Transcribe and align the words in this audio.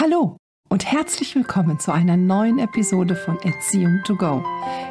Hallo 0.00 0.36
und 0.68 0.84
herzlich 0.84 1.34
willkommen 1.34 1.80
zu 1.80 1.90
einer 1.90 2.16
neuen 2.16 2.60
Episode 2.60 3.16
von 3.16 3.36
Erziehung 3.40 3.98
to 4.04 4.14
Go. 4.14 4.44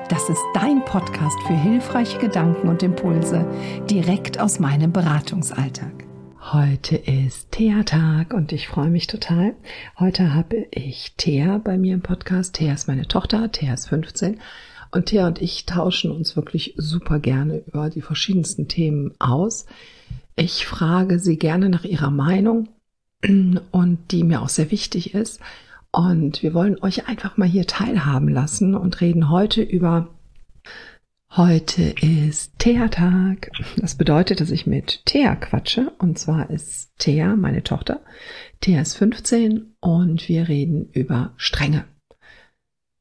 Das 0.10 0.28
ist 0.28 0.42
dein 0.54 0.84
Podcast 0.84 1.38
für 1.48 1.56
hilfreiche 1.56 2.18
Gedanken 2.18 2.68
und 2.68 2.84
Impulse 2.84 3.48
direkt 3.90 4.38
aus 4.38 4.60
meinem 4.60 4.92
Beratungsalltag. 4.92 6.04
Heute 6.52 6.98
ist 6.98 7.54
Thea-Tag 7.54 8.34
und 8.34 8.52
ich 8.52 8.68
freue 8.68 8.90
mich 8.90 9.08
total. 9.08 9.56
Heute 9.98 10.34
habe 10.34 10.68
ich 10.72 11.14
Thea 11.16 11.62
bei 11.64 11.78
mir 11.78 11.94
im 11.94 12.02
Podcast. 12.02 12.56
Thea 12.56 12.74
ist 12.74 12.90
meine 12.90 13.08
Tochter, 13.08 13.50
Thea 13.50 13.76
ist 13.76 13.88
15 13.88 14.42
und 14.92 15.06
Thea 15.06 15.28
und 15.28 15.42
ich 15.42 15.66
tauschen 15.66 16.12
uns 16.12 16.36
wirklich 16.36 16.74
super 16.76 17.20
gerne 17.20 17.60
über 17.66 17.90
die 17.90 18.02
verschiedensten 18.02 18.68
Themen 18.68 19.14
aus. 19.20 19.68
Ich 20.36 20.66
frage 20.66 21.20
sie 21.20 21.38
gerne 21.38 21.70
nach 21.70 21.86
ihrer 21.86 22.12
Meinung 22.12 22.68
und 23.24 24.00
die 24.12 24.24
mir 24.24 24.42
auch 24.42 24.50
sehr 24.50 24.72
wichtig 24.72 25.14
ist. 25.14 25.40
Und 25.92 26.44
wir 26.44 26.54
wollen 26.54 26.82
euch 26.82 27.08
einfach 27.08 27.38
mal 27.38 27.48
hier 27.48 27.66
teilhaben 27.66 28.30
lassen 28.30 28.76
und 28.76 29.02
reden 29.02 29.30
heute 29.30 29.62
über 29.62 30.10
Heute 31.32 31.94
ist 32.02 32.58
Thea-Tag. 32.58 33.52
Das 33.76 33.96
bedeutet, 33.96 34.40
dass 34.40 34.50
ich 34.50 34.66
mit 34.66 35.06
Thea 35.06 35.36
quatsche. 35.36 35.92
Und 36.00 36.18
zwar 36.18 36.50
ist 36.50 36.98
Thea 36.98 37.36
meine 37.36 37.64
Tochter. 37.64 38.02
Thea 38.62 38.82
ist 38.82 38.96
15 38.96 39.76
und 39.80 40.30
wir 40.30 40.48
reden 40.48 40.90
über 40.94 41.34
Strenge. 41.36 41.86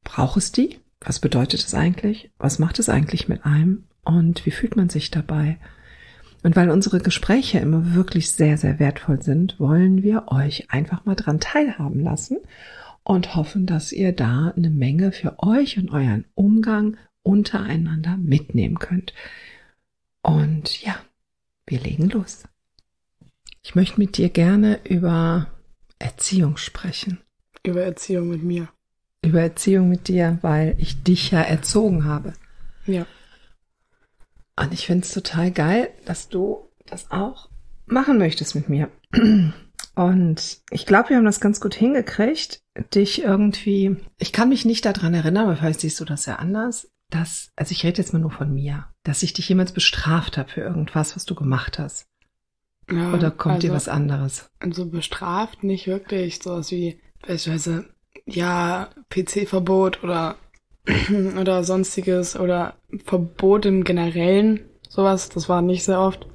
Braucht 0.03 0.37
es 0.37 0.51
die? 0.51 0.77
Was 0.99 1.19
bedeutet 1.19 1.61
es 1.61 1.73
eigentlich? 1.73 2.29
Was 2.37 2.59
macht 2.59 2.79
es 2.79 2.89
eigentlich 2.89 3.27
mit 3.27 3.45
einem? 3.45 3.85
Und 4.03 4.45
wie 4.45 4.51
fühlt 4.51 4.75
man 4.75 4.89
sich 4.89 5.09
dabei? 5.09 5.57
Und 6.47 6.55
weil 6.55 6.69
unsere 6.69 6.99
Gespräche 6.99 7.59
immer 7.59 7.93
wirklich 7.93 8.31
sehr, 8.31 8.57
sehr 8.57 8.79
wertvoll 8.79 9.21
sind, 9.21 9.59
wollen 9.59 10.01
wir 10.01 10.29
euch 10.29 10.71
einfach 10.71 11.03
mal 11.03 11.15
dran 11.15 11.41
teilhaben 11.41 11.99
lassen 11.99 12.37
und 13.03 13.35
hoffen, 13.35 13.65
dass 13.65 13.91
ihr 13.91 14.13
da 14.13 14.53
eine 14.55 14.69
Menge 14.69 15.11
für 15.11 15.39
euch 15.39 15.77
und 15.77 15.91
euren 15.91 16.23
Umgang 16.35 16.95
untereinander 17.21 18.15
mitnehmen 18.15 18.79
könnt. 18.79 19.13
Und 20.21 20.81
ja, 20.81 20.95
wir 21.65 21.81
legen 21.81 22.07
los. 22.11 22.45
Ich 23.61 23.75
möchte 23.75 23.99
mit 23.99 24.15
dir 24.15 24.29
gerne 24.29 24.79
über 24.85 25.47
Erziehung 25.99 26.55
sprechen. 26.55 27.19
Über 27.65 27.81
Erziehung 27.81 28.29
mit 28.29 28.43
mir. 28.43 28.69
Über 29.21 29.41
Erziehung 29.41 29.89
mit 29.89 30.07
dir, 30.07 30.37
weil 30.43 30.75
ich 30.77 31.03
dich 31.03 31.31
ja 31.31 31.41
erzogen 31.41 32.05
habe. 32.05 32.31
Ja. 32.85 33.05
Und 34.59 34.73
ich 34.73 34.85
finde 34.85 35.05
es 35.05 35.13
total 35.13 35.51
geil, 35.51 35.89
dass 36.05 36.29
du 36.29 36.69
das 36.85 37.11
auch 37.11 37.49
machen 37.85 38.17
möchtest 38.17 38.55
mit 38.55 38.69
mir. 38.69 38.89
Und 39.95 40.59
ich 40.69 40.85
glaube, 40.85 41.09
wir 41.09 41.17
haben 41.17 41.25
das 41.25 41.39
ganz 41.39 41.59
gut 41.59 41.73
hingekriegt, 41.73 42.61
dich 42.93 43.23
irgendwie, 43.23 43.97
ich 44.19 44.31
kann 44.31 44.49
mich 44.49 44.63
nicht 44.63 44.85
daran 44.85 45.13
erinnern, 45.15 45.45
aber 45.45 45.55
vielleicht 45.55 45.79
siehst 45.79 45.99
du 45.99 46.05
das 46.05 46.27
ja 46.27 46.35
anders, 46.35 46.87
dass, 47.09 47.51
also 47.55 47.71
ich 47.71 47.83
rede 47.83 47.97
jetzt 47.99 48.13
mal 48.13 48.19
nur 48.19 48.31
von 48.31 48.53
mir, 48.53 48.85
dass 49.03 49.23
ich 49.23 49.33
dich 49.33 49.49
jemals 49.49 49.71
bestraft 49.71 50.37
habe 50.37 50.49
für 50.49 50.61
irgendwas, 50.61 51.15
was 51.15 51.25
du 51.25 51.33
gemacht 51.33 51.79
hast. 51.79 52.07
Ja, 52.91 53.11
Oder 53.11 53.31
kommt 53.31 53.55
also, 53.55 53.67
dir 53.67 53.73
was 53.73 53.87
anderes? 53.87 54.49
Also 54.59 54.85
bestraft 54.85 55.63
nicht 55.63 55.87
wirklich, 55.87 56.39
sowas 56.43 56.69
wie 56.71 57.01
beispielsweise, 57.21 57.85
ja, 58.25 58.89
PC-Verbot 59.09 60.03
oder 60.03 60.37
oder 61.39 61.63
sonstiges 61.63 62.39
oder 62.39 62.75
Verbot 63.05 63.65
im 63.65 63.83
Generellen, 63.83 64.61
sowas, 64.89 65.29
das 65.29 65.49
war 65.49 65.61
nicht 65.61 65.83
sehr 65.83 65.99
oft. 65.99 66.27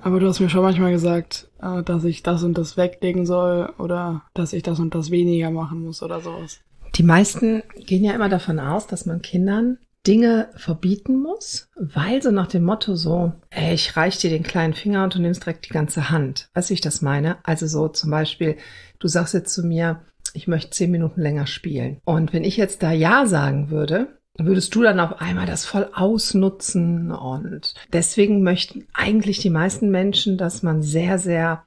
Aber 0.00 0.18
du 0.18 0.26
hast 0.26 0.40
mir 0.40 0.50
schon 0.50 0.62
manchmal 0.62 0.90
gesagt, 0.90 1.48
äh, 1.60 1.82
dass 1.82 2.04
ich 2.04 2.22
das 2.22 2.42
und 2.42 2.58
das 2.58 2.76
weglegen 2.76 3.24
soll 3.24 3.72
oder 3.78 4.24
dass 4.34 4.52
ich 4.52 4.62
das 4.62 4.80
und 4.80 4.94
das 4.94 5.10
weniger 5.10 5.50
machen 5.50 5.84
muss 5.84 6.02
oder 6.02 6.20
sowas. 6.20 6.60
Die 6.96 7.04
meisten 7.04 7.62
gehen 7.86 8.04
ja 8.04 8.12
immer 8.12 8.28
davon 8.28 8.58
aus, 8.58 8.86
dass 8.86 9.06
man 9.06 9.22
Kindern 9.22 9.78
Dinge 10.06 10.48
verbieten 10.56 11.22
muss, 11.22 11.68
weil 11.76 12.20
so 12.22 12.32
nach 12.32 12.48
dem 12.48 12.64
Motto 12.64 12.96
so, 12.96 13.32
ey, 13.50 13.74
ich 13.74 13.96
reich 13.96 14.18
dir 14.18 14.30
den 14.30 14.42
kleinen 14.42 14.74
Finger 14.74 15.04
und 15.04 15.14
du 15.14 15.20
nimmst 15.20 15.44
direkt 15.44 15.66
die 15.66 15.72
ganze 15.72 16.10
Hand. 16.10 16.50
Weißt 16.54 16.68
du, 16.68 16.70
wie 16.70 16.74
ich 16.74 16.80
das 16.80 17.02
meine? 17.02 17.36
Also 17.44 17.68
so 17.68 17.88
zum 17.88 18.10
Beispiel, 18.10 18.56
du 18.98 19.06
sagst 19.06 19.32
jetzt 19.32 19.54
zu 19.54 19.62
mir, 19.64 20.00
ich 20.34 20.48
möchte 20.48 20.70
zehn 20.70 20.90
Minuten 20.90 21.20
länger 21.20 21.46
spielen. 21.46 22.00
Und 22.04 22.32
wenn 22.32 22.44
ich 22.44 22.56
jetzt 22.56 22.82
da 22.82 22.92
Ja 22.92 23.26
sagen 23.26 23.70
würde, 23.70 24.18
würdest 24.38 24.74
du 24.74 24.82
dann 24.82 25.00
auf 25.00 25.20
einmal 25.20 25.46
das 25.46 25.64
voll 25.64 25.88
ausnutzen. 25.92 27.10
Und 27.10 27.74
deswegen 27.92 28.42
möchten 28.42 28.86
eigentlich 28.94 29.38
die 29.38 29.50
meisten 29.50 29.90
Menschen, 29.90 30.38
dass 30.38 30.62
man 30.62 30.82
sehr, 30.82 31.18
sehr 31.18 31.64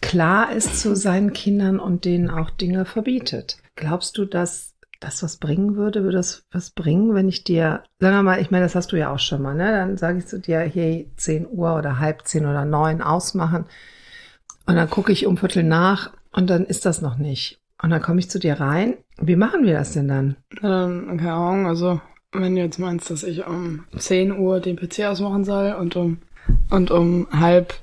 klar 0.00 0.52
ist 0.52 0.80
zu 0.80 0.96
seinen 0.96 1.32
Kindern 1.32 1.78
und 1.78 2.04
denen 2.04 2.28
auch 2.28 2.50
Dinge 2.50 2.84
verbietet. 2.84 3.58
Glaubst 3.76 4.18
du, 4.18 4.24
dass 4.24 4.74
das 5.00 5.22
was 5.22 5.36
bringen 5.36 5.76
würde? 5.76 6.02
Würde 6.02 6.18
das 6.18 6.44
was 6.52 6.70
bringen, 6.70 7.14
wenn 7.14 7.28
ich 7.28 7.44
dir, 7.44 7.82
sagen 7.98 8.16
wir 8.16 8.22
mal, 8.22 8.40
ich 8.40 8.50
meine, 8.50 8.64
das 8.64 8.74
hast 8.74 8.92
du 8.92 8.96
ja 8.96 9.12
auch 9.12 9.18
schon 9.18 9.42
mal, 9.42 9.54
ne? 9.54 9.70
Dann 9.70 9.96
sage 9.96 10.18
ich 10.18 10.26
zu 10.26 10.38
dir, 10.38 10.60
hey, 10.60 11.10
10 11.16 11.46
Uhr 11.48 11.76
oder 11.76 11.98
halb 11.98 12.26
10 12.26 12.46
oder 12.46 12.64
9 12.64 13.00
ausmachen. 13.00 13.66
Und 14.66 14.76
dann 14.76 14.90
gucke 14.90 15.12
ich 15.12 15.26
um 15.26 15.36
Viertel 15.36 15.64
nach 15.64 16.12
und 16.32 16.50
dann 16.50 16.64
ist 16.64 16.86
das 16.86 17.02
noch 17.02 17.16
nicht. 17.16 17.61
Und 17.80 17.90
dann 17.90 18.02
komme 18.02 18.20
ich 18.20 18.30
zu 18.30 18.38
dir 18.38 18.60
rein. 18.60 18.94
Wie 19.20 19.36
machen 19.36 19.64
wir 19.64 19.74
das 19.74 19.92
denn 19.92 20.08
dann? 20.08 20.36
Ähm, 20.62 21.18
keine 21.18 21.32
Ahnung, 21.32 21.66
also 21.66 22.00
wenn 22.32 22.54
du 22.54 22.62
jetzt 22.62 22.78
meinst, 22.78 23.10
dass 23.10 23.22
ich 23.22 23.46
um 23.46 23.84
10 23.96 24.38
Uhr 24.38 24.60
den 24.60 24.76
PC 24.76 25.00
ausmachen 25.04 25.44
soll 25.44 25.72
und 25.72 25.96
um 25.96 26.18
und 26.70 26.90
um 26.90 27.26
halb, 27.32 27.74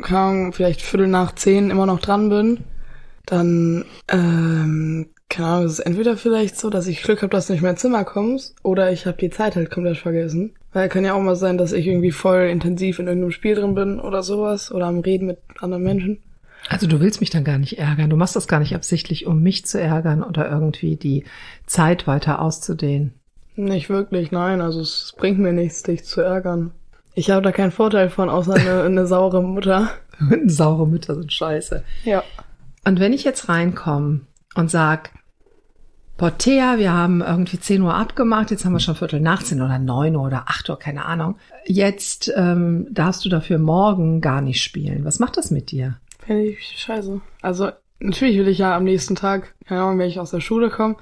keine 0.00 0.18
Ahnung, 0.18 0.52
vielleicht 0.52 0.82
Viertel 0.82 1.08
nach 1.08 1.34
zehn 1.34 1.70
immer 1.70 1.86
noch 1.86 2.00
dran 2.00 2.28
bin, 2.28 2.58
dann, 3.26 3.84
ähm, 4.08 5.08
keine 5.28 5.48
Ahnung, 5.48 5.66
es 5.66 5.72
ist 5.74 5.80
entweder 5.80 6.16
vielleicht 6.16 6.56
so, 6.56 6.70
dass 6.70 6.86
ich 6.86 7.02
Glück 7.02 7.22
habe, 7.22 7.30
dass 7.30 7.46
du 7.46 7.52
nicht 7.52 7.62
mehr 7.62 7.72
ins 7.72 7.80
Zimmer 7.80 8.04
kommst, 8.04 8.56
oder 8.62 8.92
ich 8.92 9.06
habe 9.06 9.18
die 9.18 9.30
Zeit 9.30 9.56
halt 9.56 9.70
komplett 9.70 9.98
vergessen. 9.98 10.54
Weil 10.72 10.88
kann 10.88 11.04
ja 11.04 11.14
auch 11.14 11.20
mal 11.20 11.36
sein, 11.36 11.58
dass 11.58 11.72
ich 11.72 11.86
irgendwie 11.86 12.12
voll 12.12 12.42
intensiv 12.42 12.98
in 12.98 13.06
irgendeinem 13.06 13.32
Spiel 13.32 13.54
drin 13.54 13.74
bin 13.74 14.00
oder 14.00 14.22
sowas, 14.22 14.72
oder 14.72 14.86
am 14.86 15.00
Reden 15.00 15.26
mit 15.26 15.38
anderen 15.58 15.82
Menschen. 15.82 16.22
Also 16.68 16.86
du 16.86 17.00
willst 17.00 17.20
mich 17.20 17.30
dann 17.30 17.44
gar 17.44 17.58
nicht 17.58 17.78
ärgern. 17.78 18.10
Du 18.10 18.16
machst 18.16 18.36
das 18.36 18.48
gar 18.48 18.60
nicht 18.60 18.74
absichtlich, 18.74 19.26
um 19.26 19.42
mich 19.42 19.66
zu 19.66 19.80
ärgern 19.80 20.22
oder 20.22 20.48
irgendwie 20.48 20.96
die 20.96 21.24
Zeit 21.66 22.06
weiter 22.06 22.40
auszudehnen. 22.40 23.14
Nicht 23.56 23.90
wirklich, 23.90 24.30
nein. 24.30 24.60
Also 24.60 24.80
es 24.80 25.14
bringt 25.16 25.38
mir 25.38 25.52
nichts, 25.52 25.82
dich 25.82 26.04
zu 26.04 26.20
ärgern. 26.20 26.72
Ich 27.14 27.30
habe 27.30 27.42
da 27.42 27.52
keinen 27.52 27.72
Vorteil 27.72 28.10
von, 28.10 28.28
außer 28.28 28.54
eine, 28.54 28.82
eine 28.84 29.06
saure 29.06 29.42
Mutter. 29.42 29.90
saure 30.46 30.86
Mütter 30.86 31.14
sind 31.14 31.32
scheiße. 31.32 31.82
Ja. 32.04 32.22
Und 32.84 33.00
wenn 33.00 33.12
ich 33.12 33.24
jetzt 33.24 33.48
reinkomme 33.48 34.20
und 34.54 34.70
sag, 34.70 35.10
Portea, 36.16 36.76
wir 36.76 36.92
haben 36.92 37.22
irgendwie 37.22 37.58
10 37.58 37.80
Uhr 37.80 37.94
abgemacht, 37.94 38.50
jetzt 38.50 38.64
haben 38.64 38.74
wir 38.74 38.80
schon 38.80 38.94
Viertel 38.94 39.20
nach 39.20 39.42
10 39.42 39.62
oder 39.62 39.78
9 39.78 40.14
Uhr 40.16 40.24
oder 40.24 40.44
8 40.48 40.68
Uhr, 40.68 40.78
keine 40.78 41.06
Ahnung. 41.06 41.36
Jetzt 41.64 42.30
ähm, 42.36 42.86
darfst 42.90 43.24
du 43.24 43.30
dafür 43.30 43.58
morgen 43.58 44.20
gar 44.20 44.42
nicht 44.42 44.62
spielen. 44.62 45.04
Was 45.04 45.18
macht 45.18 45.38
das 45.38 45.50
mit 45.50 45.70
dir? 45.70 45.96
Finde 46.24 46.44
ich 46.44 46.78
scheiße. 46.78 47.20
Also, 47.42 47.70
natürlich 47.98 48.38
will 48.38 48.48
ich 48.48 48.58
ja 48.58 48.76
am 48.76 48.84
nächsten 48.84 49.16
Tag, 49.16 49.54
keine 49.66 49.82
Ahnung, 49.82 49.98
wenn 49.98 50.08
ich 50.08 50.20
aus 50.20 50.30
der 50.30 50.40
Schule 50.40 50.70
komme 50.70 50.96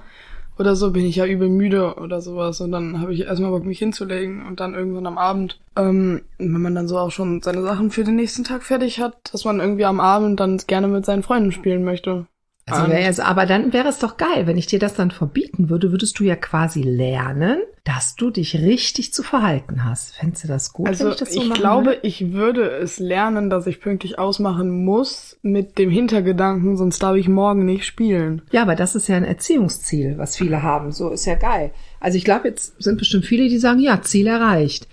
oder 0.59 0.75
so, 0.75 0.91
bin 0.91 1.07
ich 1.07 1.17
ja 1.17 1.27
übel 1.27 1.49
müde 1.49 1.95
oder 1.95 2.21
sowas. 2.21 2.61
Und 2.61 2.73
dann 2.73 3.01
habe 3.01 3.15
ich 3.15 3.23
erstmal 3.23 3.51
Bock, 3.51 3.65
mich 3.65 3.79
hinzulegen 3.79 4.45
und 4.47 4.61
dann 4.61 4.75
irgendwann 4.75 5.07
am 5.07 5.19
Abend, 5.19 5.61
ähm, 5.77 6.23
wenn 6.39 6.61
man 6.61 6.75
dann 6.75 6.89
so 6.89 6.99
auch 6.99 7.11
schon 7.11 7.43
seine 7.43 7.63
Sachen 7.63 7.91
für 7.91 8.05
den 8.05 8.17
nächsten 8.17 8.45
Tag 8.45 8.63
fertig 8.63 9.01
hat, 9.01 9.17
dass 9.33 9.45
man 9.45 9.61
irgendwie 9.61 9.85
am 9.85 10.01
Abend 10.01 10.41
dann 10.41 10.59
gerne 10.67 10.89
mit 10.89 11.07
seinen 11.07 11.23
Freunden 11.23 11.53
spielen 11.53 11.85
möchte. 11.85 12.27
Also 12.71 12.93
es, 12.93 13.21
aber 13.21 13.47
dann 13.47 13.73
wäre 13.73 13.89
es 13.89 13.99
doch 13.99 14.19
geil, 14.19 14.47
wenn 14.47 14.59
ich 14.59 14.67
dir 14.67 14.79
das 14.79 14.93
dann 14.93 15.11
verbieten 15.11 15.71
würde, 15.71 15.91
würdest 15.91 16.19
du 16.19 16.25
ja 16.25 16.37
quasi 16.37 16.83
lernen, 16.83 17.63
dass 17.89 18.17
du 18.17 18.29
dich 18.29 18.55
richtig 18.55 19.15
zu 19.15 19.23
verhalten 19.23 19.83
hast. 19.83 20.15
Fändest 20.15 20.45
du 20.45 20.49
das 20.49 20.75
gut? 20.75 20.89
Also 20.89 21.07
wenn 21.07 21.13
ich, 21.13 21.19
das 21.19 21.33
so 21.33 21.41
ich 21.41 21.55
glaube, 21.55 21.87
würde? 21.87 22.01
ich 22.03 22.33
würde 22.35 22.69
es 22.69 22.99
lernen, 22.99 23.49
dass 23.49 23.67
ich 23.67 23.81
pünktlich 23.81 24.19
ausmachen 24.19 24.85
muss 24.85 25.39
mit 25.41 25.79
dem 25.79 25.89
Hintergedanken, 25.89 26.77
sonst 26.77 27.03
darf 27.03 27.17
ich 27.17 27.29
morgen 27.29 27.65
nicht 27.65 27.87
spielen. 27.87 28.43
Ja, 28.53 28.61
aber 28.61 28.77
das 28.77 28.95
ist 28.95 29.09
ja 29.09 29.17
ein 29.17 29.25
Erziehungsziel, 29.25 30.19
was 30.19 30.37
viele 30.37 30.63
haben. 30.63 30.93
So 30.93 31.09
ist 31.09 31.25
ja 31.25 31.35
geil. 31.35 31.71
Also 31.99 32.19
ich 32.19 32.25
glaube, 32.25 32.49
jetzt 32.49 32.75
sind 32.79 32.99
bestimmt 32.99 33.25
viele, 33.25 33.49
die 33.49 33.57
sagen, 33.57 33.81
ja, 33.81 34.03
Ziel 34.03 34.27
erreicht. 34.27 34.87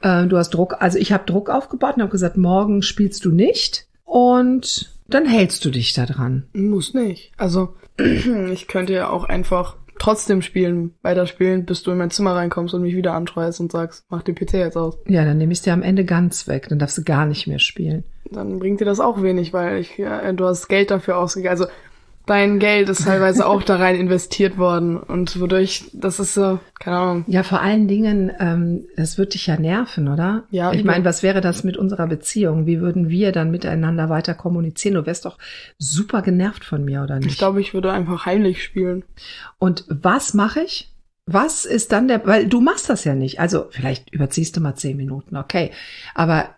Äh, 0.00 0.28
du 0.28 0.36
hast 0.36 0.50
Druck, 0.50 0.76
also 0.78 0.96
ich 0.96 1.10
habe 1.10 1.24
Druck 1.26 1.50
aufgebaut 1.50 1.96
und 1.96 2.02
habe 2.02 2.12
gesagt, 2.12 2.36
morgen 2.36 2.82
spielst 2.82 3.24
du 3.24 3.32
nicht. 3.32 3.88
Und 4.04 4.94
dann 5.08 5.26
hältst 5.26 5.64
du 5.64 5.70
dich 5.70 5.92
da 5.92 6.06
dran. 6.06 6.44
Muss 6.52 6.94
nicht. 6.94 7.32
Also, 7.36 7.74
ich 8.52 8.68
könnte 8.68 8.92
ja 8.92 9.10
auch 9.10 9.24
einfach 9.24 9.74
trotzdem 9.98 10.42
spielen, 10.42 10.94
weiterspielen, 11.02 11.64
bis 11.64 11.82
du 11.82 11.90
in 11.90 11.98
mein 11.98 12.10
Zimmer 12.10 12.34
reinkommst 12.34 12.74
und 12.74 12.82
mich 12.82 12.96
wieder 12.96 13.14
antreust 13.14 13.60
und 13.60 13.72
sagst, 13.72 14.04
mach 14.08 14.22
den 14.22 14.34
PC 14.34 14.54
jetzt 14.54 14.76
aus. 14.76 14.98
Ja, 15.06 15.24
dann 15.24 15.38
nehme 15.38 15.52
ich 15.52 15.62
dir 15.62 15.72
am 15.72 15.82
Ende 15.82 16.04
ganz 16.04 16.48
weg, 16.48 16.68
dann 16.68 16.78
darfst 16.78 16.98
du 16.98 17.04
gar 17.04 17.26
nicht 17.26 17.46
mehr 17.46 17.58
spielen. 17.58 18.04
Dann 18.30 18.58
bringt 18.58 18.80
dir 18.80 18.84
das 18.84 19.00
auch 19.00 19.22
wenig, 19.22 19.52
weil 19.52 19.78
ich, 19.78 19.96
ja, 19.96 20.32
du 20.32 20.44
hast 20.44 20.68
Geld 20.68 20.90
dafür 20.90 21.18
ausgegeben. 21.18 21.50
Also, 21.50 21.66
dein 22.28 22.58
Geld 22.58 22.88
ist 22.88 23.04
teilweise 23.04 23.46
auch 23.46 23.62
da 23.62 23.76
rein 23.76 23.96
investiert 23.96 24.58
worden 24.58 24.96
und 24.96 25.40
wodurch, 25.40 25.90
das 25.92 26.20
ist 26.20 26.34
so, 26.34 26.60
keine 26.78 26.96
Ahnung. 26.96 27.24
Ja, 27.26 27.42
vor 27.42 27.60
allen 27.60 27.88
Dingen, 27.88 28.30
ähm, 28.38 28.86
das 28.96 29.18
wird 29.18 29.34
dich 29.34 29.46
ja 29.46 29.58
nerven, 29.58 30.08
oder? 30.08 30.44
Ja, 30.50 30.72
Ich 30.72 30.84
meine, 30.84 31.04
was 31.04 31.22
wäre 31.22 31.40
das 31.40 31.64
mit 31.64 31.76
unserer 31.76 32.06
Beziehung? 32.06 32.66
Wie 32.66 32.80
würden 32.80 33.08
wir 33.08 33.32
dann 33.32 33.50
miteinander 33.50 34.08
weiter 34.08 34.34
kommunizieren? 34.34 34.94
Du 34.94 35.06
wärst 35.06 35.24
doch 35.24 35.38
super 35.78 36.22
genervt 36.22 36.64
von 36.64 36.84
mir, 36.84 37.02
oder 37.02 37.16
nicht? 37.18 37.32
Ich 37.32 37.38
glaube, 37.38 37.60
ich 37.60 37.74
würde 37.74 37.92
einfach 37.92 38.26
heimlich 38.26 38.62
spielen. 38.62 39.04
Und 39.58 39.84
was 39.88 40.34
mache 40.34 40.60
ich? 40.60 40.92
Was 41.26 41.64
ist 41.64 41.92
dann 41.92 42.08
der, 42.08 42.26
weil 42.26 42.46
du 42.46 42.60
machst 42.60 42.88
das 42.88 43.04
ja 43.04 43.14
nicht. 43.14 43.40
Also 43.40 43.66
vielleicht 43.70 44.10
überziehst 44.12 44.56
du 44.56 44.60
mal 44.60 44.76
zehn 44.76 44.96
Minuten, 44.96 45.36
okay. 45.36 45.72
Aber 46.14 46.50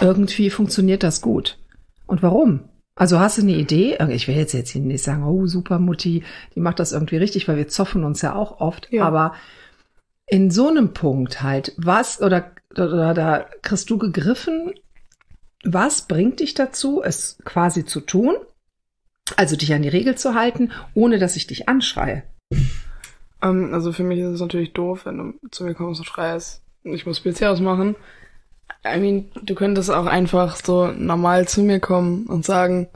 irgendwie 0.00 0.50
funktioniert 0.50 1.02
das 1.02 1.20
gut. 1.20 1.58
Und 2.06 2.22
warum? 2.22 2.60
Also 2.98 3.20
hast 3.20 3.38
du 3.38 3.42
eine 3.42 3.54
Idee? 3.54 3.96
Ich 4.10 4.26
will 4.26 4.34
jetzt 4.34 4.52
jetzt 4.54 4.70
hier 4.70 4.82
nicht 4.82 5.04
sagen, 5.04 5.22
oh 5.22 5.46
super 5.46 5.78
Mutti, 5.78 6.24
die 6.56 6.60
macht 6.60 6.80
das 6.80 6.90
irgendwie 6.90 7.16
richtig, 7.16 7.46
weil 7.46 7.56
wir 7.56 7.68
zoffen 7.68 8.02
uns 8.02 8.22
ja 8.22 8.34
auch 8.34 8.60
oft. 8.60 8.92
Ja. 8.92 9.04
Aber 9.04 9.34
in 10.26 10.50
so 10.50 10.68
einem 10.68 10.92
Punkt 10.94 11.40
halt, 11.40 11.74
was 11.76 12.20
oder, 12.20 12.50
oder 12.72 13.14
da 13.14 13.46
kriegst 13.62 13.88
du 13.88 13.98
gegriffen, 13.98 14.74
was 15.62 16.08
bringt 16.08 16.40
dich 16.40 16.54
dazu, 16.54 17.00
es 17.00 17.38
quasi 17.44 17.84
zu 17.84 18.00
tun? 18.00 18.34
Also 19.36 19.54
dich 19.54 19.72
an 19.72 19.82
die 19.82 19.88
Regel 19.88 20.16
zu 20.16 20.34
halten, 20.34 20.72
ohne 20.94 21.20
dass 21.20 21.36
ich 21.36 21.46
dich 21.46 21.68
anschreie. 21.68 22.24
Ähm, 23.40 23.72
also 23.72 23.92
für 23.92 24.02
mich 24.02 24.18
ist 24.18 24.34
es 24.34 24.40
natürlich 24.40 24.72
doof, 24.72 25.06
wenn 25.06 25.18
du 25.18 25.48
zu 25.50 25.62
mir 25.62 25.74
kommst 25.74 26.00
und 26.00 26.06
schreist, 26.06 26.62
ich 26.82 27.06
muss 27.06 27.22
PC 27.22 27.42
ausmachen. 27.44 27.94
I 28.84 28.98
mean, 28.98 29.30
du 29.42 29.54
könntest 29.54 29.90
auch 29.90 30.06
einfach 30.06 30.56
so 30.56 30.88
normal 30.88 31.48
zu 31.48 31.62
mir 31.62 31.80
kommen 31.80 32.26
und 32.26 32.44
sagen, 32.44 32.88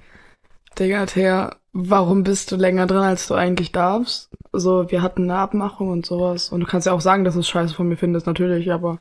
Digga, 0.78 1.06
Thea, 1.06 1.56
warum 1.72 2.22
bist 2.22 2.52
du 2.52 2.56
länger 2.56 2.86
drin, 2.86 3.02
als 3.02 3.26
du 3.28 3.34
eigentlich 3.34 3.72
darfst? 3.72 4.30
So, 4.52 4.90
wir 4.90 5.02
hatten 5.02 5.24
eine 5.24 5.38
Abmachung 5.38 5.88
und 5.88 6.06
sowas. 6.06 6.50
Und 6.50 6.60
du 6.60 6.66
kannst 6.66 6.86
ja 6.86 6.92
auch 6.92 7.00
sagen, 7.00 7.24
dass 7.24 7.34
du 7.34 7.40
es 7.40 7.48
scheiße 7.48 7.74
von 7.74 7.88
mir 7.88 7.96
findest, 7.96 8.26
natürlich, 8.26 8.72
aber 8.72 8.98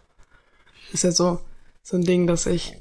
ist 0.91 1.03
ja 1.03 1.11
so, 1.11 1.39
so 1.83 1.97
ein 1.97 2.03
Ding, 2.03 2.27
dass 2.27 2.45
ich, 2.45 2.77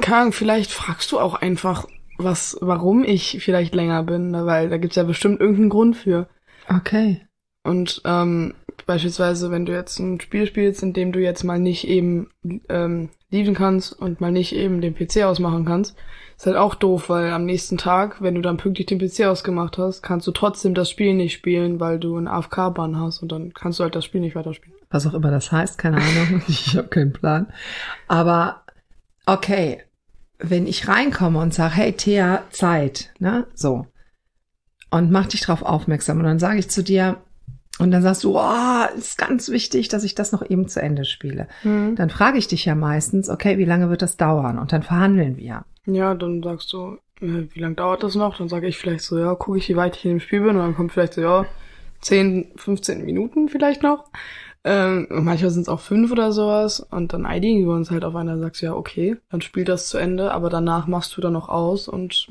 keine 0.00 0.16
Ahnung, 0.18 0.32
vielleicht 0.32 0.72
fragst 0.72 1.10
du 1.12 1.18
auch 1.18 1.34
einfach, 1.34 1.86
was, 2.18 2.58
warum 2.60 3.04
ich 3.04 3.38
vielleicht 3.42 3.74
länger 3.74 4.02
bin, 4.02 4.30
ne? 4.30 4.46
weil 4.46 4.68
da 4.68 4.76
gibt's 4.76 4.96
ja 4.96 5.04
bestimmt 5.04 5.40
irgendeinen 5.40 5.70
Grund 5.70 5.96
für. 5.96 6.28
Okay. 6.68 7.22
Und 7.64 8.02
ähm, 8.04 8.54
beispielsweise, 8.86 9.50
wenn 9.50 9.66
du 9.66 9.72
jetzt 9.72 9.98
ein 9.98 10.20
Spiel 10.20 10.46
spielst, 10.46 10.82
in 10.82 10.92
dem 10.92 11.12
du 11.12 11.20
jetzt 11.20 11.44
mal 11.44 11.58
nicht 11.58 11.86
eben 11.86 12.30
ähm, 12.68 13.10
lieben 13.30 13.54
kannst 13.54 13.92
und 13.92 14.20
mal 14.20 14.32
nicht 14.32 14.54
eben 14.54 14.80
den 14.80 14.94
PC 14.94 15.24
ausmachen 15.24 15.64
kannst, 15.64 15.96
ist 16.36 16.46
halt 16.46 16.56
auch 16.56 16.74
doof, 16.74 17.08
weil 17.08 17.30
am 17.30 17.44
nächsten 17.44 17.76
Tag, 17.76 18.22
wenn 18.22 18.34
du 18.34 18.40
dann 18.40 18.56
pünktlich 18.56 18.86
den 18.86 18.98
PC 18.98 19.26
ausgemacht 19.26 19.76
hast, 19.76 20.02
kannst 20.02 20.26
du 20.26 20.32
trotzdem 20.32 20.74
das 20.74 20.88
Spiel 20.88 21.14
nicht 21.14 21.34
spielen, 21.34 21.80
weil 21.80 21.98
du 21.98 22.16
einen 22.16 22.28
AFK-Bann 22.28 22.98
hast 22.98 23.22
und 23.22 23.32
dann 23.32 23.52
kannst 23.52 23.78
du 23.78 23.84
halt 23.84 23.94
das 23.94 24.04
Spiel 24.04 24.20
nicht 24.20 24.36
weiterspielen. 24.36 24.78
Was 24.90 25.06
auch 25.06 25.14
immer 25.14 25.30
das 25.30 25.52
heißt, 25.52 25.76
keine 25.76 25.96
Ahnung. 25.96 26.42
ich 26.48 26.76
habe 26.76 26.88
keinen 26.88 27.12
Plan. 27.12 27.48
Aber 28.06 28.62
okay, 29.26 29.82
wenn 30.38 30.66
ich 30.66 30.88
reinkomme 30.88 31.38
und 31.38 31.52
sage, 31.52 31.74
hey 31.74 31.92
Thea, 31.92 32.44
Zeit, 32.50 33.12
ne? 33.18 33.46
So. 33.54 33.86
Und 34.90 35.10
mach 35.10 35.26
dich 35.26 35.42
drauf 35.42 35.62
aufmerksam. 35.62 36.18
Und 36.18 36.24
dann 36.24 36.38
sage 36.38 36.60
ich 36.60 36.70
zu 36.70 36.82
dir, 36.82 37.18
und 37.78 37.90
dann 37.90 38.02
sagst 38.02 38.24
du, 38.24 38.38
oh, 38.38 38.84
ist 38.96 39.18
ganz 39.18 39.48
wichtig, 39.48 39.88
dass 39.88 40.04
ich 40.04 40.14
das 40.14 40.32
noch 40.32 40.48
eben 40.48 40.68
zu 40.68 40.82
Ende 40.82 41.04
spiele. 41.04 41.46
Dann 41.94 42.10
frage 42.10 42.38
ich 42.38 42.48
dich 42.48 42.64
ja 42.64 42.74
meistens, 42.74 43.28
okay, 43.28 43.58
wie 43.58 43.64
lange 43.64 43.90
wird 43.90 44.02
das 44.02 44.16
dauern? 44.16 44.58
Und 44.58 44.72
dann 44.72 44.82
verhandeln 44.82 45.36
wir. 45.36 45.64
Ja, 45.86 46.14
dann 46.14 46.42
sagst 46.42 46.72
du, 46.72 46.98
äh, 47.20 47.46
wie 47.52 47.60
lange 47.60 47.76
dauert 47.76 48.02
das 48.02 48.14
noch? 48.14 48.36
Dann 48.36 48.48
sage 48.48 48.66
ich 48.66 48.78
vielleicht 48.78 49.02
so, 49.02 49.18
ja, 49.18 49.34
gucke 49.34 49.58
ich, 49.58 49.68
wie 49.68 49.76
weit 49.76 49.96
ich 49.96 50.04
in 50.04 50.12
dem 50.12 50.20
Spiel 50.20 50.40
bin. 50.40 50.50
Und 50.50 50.58
dann 50.58 50.76
kommt 50.76 50.92
vielleicht 50.92 51.14
so, 51.14 51.20
ja, 51.20 51.46
10, 52.00 52.52
15 52.56 53.04
Minuten 53.04 53.48
vielleicht 53.48 53.82
noch. 53.82 54.04
Ähm, 54.64 55.06
manchmal 55.10 55.50
sind 55.50 55.62
es 55.62 55.68
auch 55.68 55.80
fünf 55.80 56.10
oder 56.10 56.32
sowas. 56.32 56.80
Und 56.80 57.12
dann 57.12 57.26
einigen 57.26 57.66
wir 57.66 57.74
uns 57.74 57.90
halt 57.90 58.04
auf 58.04 58.14
einer, 58.16 58.38
sagst 58.38 58.62
du, 58.62 58.66
ja, 58.66 58.74
okay, 58.74 59.16
dann 59.30 59.40
spiel 59.40 59.64
das 59.64 59.88
zu 59.88 59.98
Ende, 59.98 60.32
aber 60.32 60.50
danach 60.50 60.86
machst 60.86 61.16
du 61.16 61.20
dann 61.20 61.32
noch 61.32 61.48
aus 61.48 61.88
und 61.88 62.28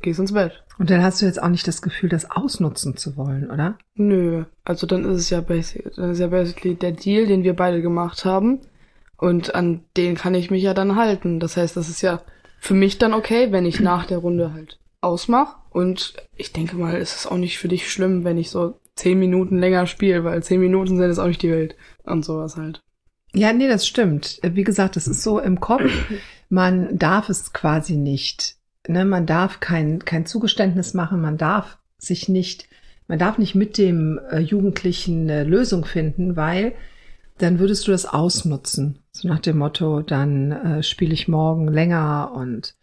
gehst 0.00 0.20
ins 0.20 0.32
Bett. 0.32 0.64
Und 0.78 0.90
dann 0.90 1.02
hast 1.02 1.22
du 1.22 1.26
jetzt 1.26 1.42
auch 1.42 1.48
nicht 1.48 1.66
das 1.68 1.82
Gefühl, 1.82 2.08
das 2.08 2.30
ausnutzen 2.30 2.96
zu 2.96 3.16
wollen, 3.16 3.50
oder? 3.50 3.78
Nö, 3.94 4.44
also 4.64 4.86
dann 4.86 5.04
ist 5.04 5.18
es 5.18 5.30
ja 5.30 5.40
basically, 5.40 5.90
dann 5.94 6.10
ist 6.10 6.18
ja 6.18 6.26
basically 6.26 6.74
der 6.74 6.92
Deal, 6.92 7.26
den 7.26 7.44
wir 7.44 7.54
beide 7.54 7.80
gemacht 7.80 8.24
haben. 8.24 8.60
Und 9.16 9.54
an 9.54 9.84
den 9.96 10.16
kann 10.16 10.34
ich 10.34 10.50
mich 10.50 10.62
ja 10.62 10.74
dann 10.74 10.96
halten. 10.96 11.40
Das 11.40 11.56
heißt, 11.56 11.76
das 11.76 11.88
ist 11.88 12.02
ja 12.02 12.20
für 12.58 12.74
mich 12.74 12.98
dann 12.98 13.14
okay, 13.14 13.52
wenn 13.52 13.66
ich 13.66 13.80
nach 13.80 14.06
der 14.06 14.18
Runde 14.18 14.52
halt 14.52 14.78
ausmach. 15.00 15.58
Und 15.70 16.14
ich 16.36 16.52
denke 16.52 16.76
mal, 16.76 16.96
ist 16.96 17.16
es 17.16 17.26
auch 17.26 17.36
nicht 17.36 17.58
für 17.58 17.68
dich 17.68 17.90
schlimm, 17.90 18.24
wenn 18.24 18.38
ich 18.38 18.50
so 18.50 18.74
zehn 18.96 19.18
Minuten 19.18 19.58
länger 19.58 19.86
spiele, 19.86 20.24
weil 20.24 20.42
zehn 20.42 20.60
Minuten 20.60 20.96
sind 20.96 21.06
jetzt 21.06 21.18
auch 21.18 21.26
nicht 21.26 21.42
die 21.42 21.50
Welt. 21.50 21.76
Und 22.04 22.24
sowas 22.24 22.56
halt. 22.56 22.82
Ja, 23.32 23.52
nee, 23.52 23.68
das 23.68 23.86
stimmt. 23.86 24.40
Wie 24.42 24.64
gesagt, 24.64 24.96
das 24.96 25.08
ist 25.08 25.22
so 25.22 25.40
im 25.40 25.60
Kopf. 25.60 25.90
Man 26.48 26.96
darf 26.96 27.28
es 27.28 27.52
quasi 27.52 27.96
nicht. 27.96 28.56
Ne? 28.88 29.04
Man 29.04 29.26
darf 29.26 29.60
kein, 29.60 30.04
kein 30.04 30.26
Zugeständnis 30.26 30.94
machen. 30.94 31.20
Man 31.20 31.38
darf 31.38 31.78
sich 31.98 32.28
nicht, 32.28 32.68
man 33.08 33.18
darf 33.18 33.38
nicht 33.38 33.54
mit 33.54 33.78
dem 33.78 34.20
äh, 34.30 34.38
Jugendlichen 34.38 35.22
eine 35.30 35.44
Lösung 35.44 35.84
finden, 35.84 36.36
weil 36.36 36.74
dann 37.38 37.58
würdest 37.58 37.86
du 37.86 37.90
das 37.90 38.06
ausnutzen. 38.06 39.00
So 39.12 39.28
nach 39.28 39.40
dem 39.40 39.58
Motto, 39.58 40.02
dann 40.02 40.52
äh, 40.52 40.82
spiele 40.82 41.14
ich 41.14 41.28
morgen 41.28 41.68
länger 41.68 42.32
und 42.34 42.76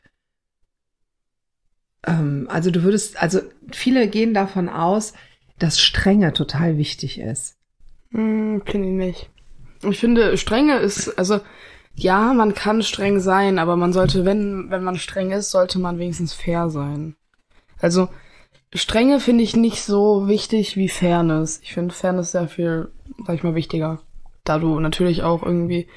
ähm, 2.06 2.47
also 2.50 2.71
du 2.71 2.83
würdest, 2.83 3.21
also 3.21 3.42
viele 3.71 4.07
gehen 4.07 4.33
davon 4.33 4.69
aus, 4.69 5.13
dass 5.59 5.80
Strenge 5.80 6.33
total 6.33 6.77
wichtig 6.77 7.19
ist. 7.19 7.57
Hm, 8.12 8.63
finde 8.65 8.88
ich 8.88 8.94
nicht. 8.94 9.30
Ich 9.83 10.00
finde, 10.00 10.38
Strenge 10.38 10.77
ist, 10.77 11.09
also, 11.18 11.39
ja, 11.95 12.33
man 12.33 12.53
kann 12.53 12.81
streng 12.83 13.19
sein, 13.19 13.59
aber 13.59 13.75
man 13.75 13.93
sollte, 13.93 14.25
wenn, 14.25 14.69
wenn 14.69 14.83
man 14.83 14.97
streng 14.97 15.31
ist, 15.31 15.51
sollte 15.51 15.79
man 15.79 15.99
wenigstens 15.99 16.33
fair 16.33 16.69
sein. 16.69 17.15
Also, 17.79 18.09
Strenge 18.73 19.19
finde 19.19 19.43
ich 19.43 19.55
nicht 19.55 19.83
so 19.83 20.27
wichtig 20.27 20.77
wie 20.77 20.88
Fairness. 20.88 21.59
Ich 21.61 21.73
finde 21.73 21.93
Fairness 21.93 22.31
sehr 22.31 22.47
viel, 22.47 22.91
sag 23.25 23.35
ich 23.35 23.43
mal, 23.43 23.55
wichtiger. 23.55 23.99
Da 24.43 24.59
du 24.59 24.79
natürlich 24.79 25.23
auch 25.23 25.43
irgendwie, 25.43 25.88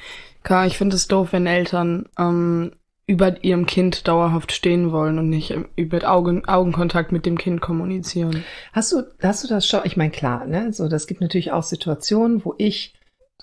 klar, 0.43 0.67
ich 0.67 0.77
finde 0.77 0.97
es 0.97 1.07
doof, 1.07 1.29
wenn 1.33 1.47
Eltern 1.47 2.09
ähm, 2.19 2.73
über 3.07 3.45
ihrem 3.45 3.67
Kind 3.67 4.09
dauerhaft 4.09 4.51
stehen 4.53 4.91
wollen 4.91 5.19
und 5.19 5.29
nicht 5.29 5.55
über 5.77 6.11
Augen, 6.11 6.47
Augenkontakt 6.47 7.13
mit 7.13 7.27
dem 7.27 7.39
Kind 7.39 7.61
kommunizieren. 7.61 8.45
Hast 8.73 8.93
du, 8.93 9.03
hast 9.23 9.45
du 9.45 9.49
das 9.49 9.67
schon? 9.67 9.81
Ich 9.85 9.97
meine, 9.97 10.11
klar, 10.11 10.47
ne? 10.47 10.73
So, 10.73 10.89
das 10.89 11.07
gibt 11.07 11.21
natürlich 11.21 11.53
auch 11.53 11.63
Situationen, 11.63 12.45
wo 12.45 12.55
ich 12.59 12.94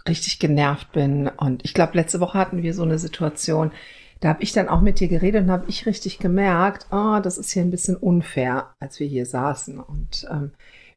richtig 0.08 0.40
genervt 0.40 0.92
bin. 0.92 1.28
Und 1.28 1.64
ich 1.64 1.74
glaube, 1.74 1.96
letzte 1.96 2.20
Woche 2.20 2.38
hatten 2.38 2.62
wir 2.64 2.74
so 2.74 2.84
eine 2.84 3.00
Situation, 3.00 3.72
da 4.20 4.30
habe 4.30 4.44
ich 4.44 4.54
dann 4.54 4.70
auch 4.70 4.82
mit 4.82 5.00
dir 5.00 5.08
geredet 5.08 5.44
und 5.44 5.52
habe 5.52 5.66
ich 5.68 5.86
richtig 5.86 6.20
gemerkt, 6.20 6.86
oh, 6.92 7.20
das 7.22 7.38
ist 7.38 7.52
hier 7.52 7.64
ein 7.64 7.72
bisschen 7.72 7.96
unfair, 7.96 8.68
als 8.80 9.00
wir 9.00 9.08
hier 9.08 9.26
saßen 9.26 9.80
und 9.80 10.28
ähm, 10.30 10.52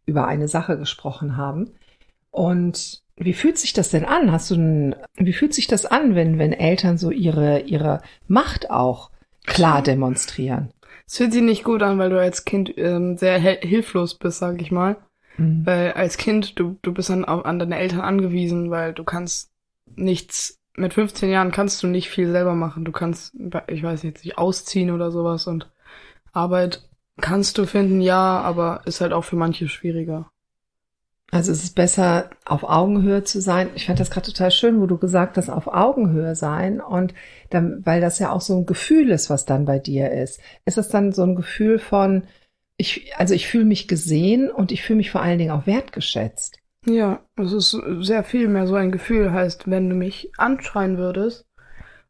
über 0.04 0.26
eine 0.26 0.46
Sache 0.46 0.76
gesprochen 0.76 1.36
haben. 1.36 1.70
Und 2.30 3.02
wie 3.16 3.32
fühlt 3.32 3.58
sich 3.58 3.72
das 3.72 3.90
denn 3.90 4.04
an? 4.04 4.30
Hast 4.30 4.50
du 4.50 4.56
ein, 4.56 4.96
wie 5.16 5.32
fühlt 5.32 5.54
sich 5.54 5.66
das 5.66 5.86
an, 5.86 6.14
wenn, 6.14 6.38
wenn 6.38 6.52
Eltern 6.52 6.98
so 6.98 7.10
ihre, 7.10 7.60
ihre 7.60 8.02
Macht 8.28 8.70
auch 8.70 9.10
klar 9.46 9.82
demonstrieren? 9.82 10.70
Es 11.06 11.18
fühlt 11.18 11.32
sich 11.32 11.42
nicht 11.42 11.64
gut 11.64 11.82
an, 11.82 11.98
weil 11.98 12.10
du 12.10 12.20
als 12.20 12.44
Kind 12.44 12.76
ähm, 12.76 13.16
sehr 13.16 13.38
hilflos 13.38 14.16
bist, 14.16 14.38
sag 14.38 14.60
ich 14.60 14.70
mal. 14.70 14.96
Mhm. 15.36 15.66
Weil 15.66 15.92
als 15.92 16.16
Kind, 16.16 16.58
du, 16.58 16.76
du 16.82 16.92
bist 16.92 17.10
dann 17.10 17.24
auf, 17.24 17.44
an 17.44 17.58
deine 17.58 17.78
Eltern 17.78 18.00
angewiesen, 18.00 18.70
weil 18.70 18.92
du 18.92 19.04
kannst 19.04 19.50
nichts, 19.96 20.60
mit 20.76 20.94
15 20.94 21.30
Jahren 21.30 21.52
kannst 21.52 21.82
du 21.82 21.86
nicht 21.86 22.10
viel 22.10 22.30
selber 22.30 22.54
machen. 22.54 22.84
Du 22.84 22.92
kannst, 22.92 23.34
ich 23.68 23.82
weiß 23.82 24.02
nicht, 24.04 24.24
dich 24.24 24.38
ausziehen 24.38 24.90
oder 24.90 25.10
sowas 25.10 25.46
und 25.46 25.70
Arbeit 26.32 26.88
kannst 27.20 27.58
du 27.58 27.66
finden, 27.66 28.00
ja, 28.00 28.40
aber 28.40 28.82
ist 28.86 29.00
halt 29.00 29.12
auch 29.12 29.22
für 29.24 29.36
manche 29.36 29.68
schwieriger. 29.68 30.30
Also 31.30 31.50
es 31.50 31.64
ist 31.64 31.74
besser, 31.74 32.30
auf 32.44 32.62
Augenhöhe 32.62 33.24
zu 33.24 33.40
sein. 33.40 33.70
Ich 33.74 33.86
fand 33.86 33.98
das 33.98 34.10
gerade 34.10 34.26
total 34.26 34.52
schön, 34.52 34.80
wo 34.80 34.86
du 34.86 34.98
gesagt 34.98 35.36
hast, 35.36 35.50
auf 35.50 35.66
Augenhöhe 35.66 36.36
sein. 36.36 36.80
Und 36.80 37.12
dann, 37.50 37.84
weil 37.84 38.00
das 38.00 38.20
ja 38.20 38.30
auch 38.30 38.40
so 38.40 38.56
ein 38.56 38.66
Gefühl 38.66 39.10
ist, 39.10 39.30
was 39.30 39.44
dann 39.44 39.64
bei 39.64 39.80
dir 39.80 40.12
ist. 40.12 40.40
Ist 40.64 40.78
es 40.78 40.88
dann 40.88 41.12
so 41.12 41.24
ein 41.24 41.34
Gefühl 41.34 41.80
von, 41.80 42.24
ich, 42.76 43.12
also 43.16 43.34
ich 43.34 43.46
fühle 43.46 43.64
mich 43.64 43.88
gesehen 43.88 44.50
und 44.50 44.72
ich 44.72 44.82
fühle 44.82 44.98
mich 44.98 45.10
vor 45.10 45.22
allen 45.22 45.38
Dingen 45.38 45.52
auch 45.52 45.66
wertgeschätzt. 45.66 46.58
Ja, 46.86 47.24
es 47.36 47.52
ist 47.52 47.76
sehr 48.00 48.24
viel 48.24 48.48
mehr 48.48 48.66
so 48.66 48.74
ein 48.74 48.92
Gefühl. 48.92 49.32
Heißt, 49.32 49.70
wenn 49.70 49.88
du 49.88 49.94
mich 49.94 50.32
anschreien 50.36 50.98
würdest, 50.98 51.46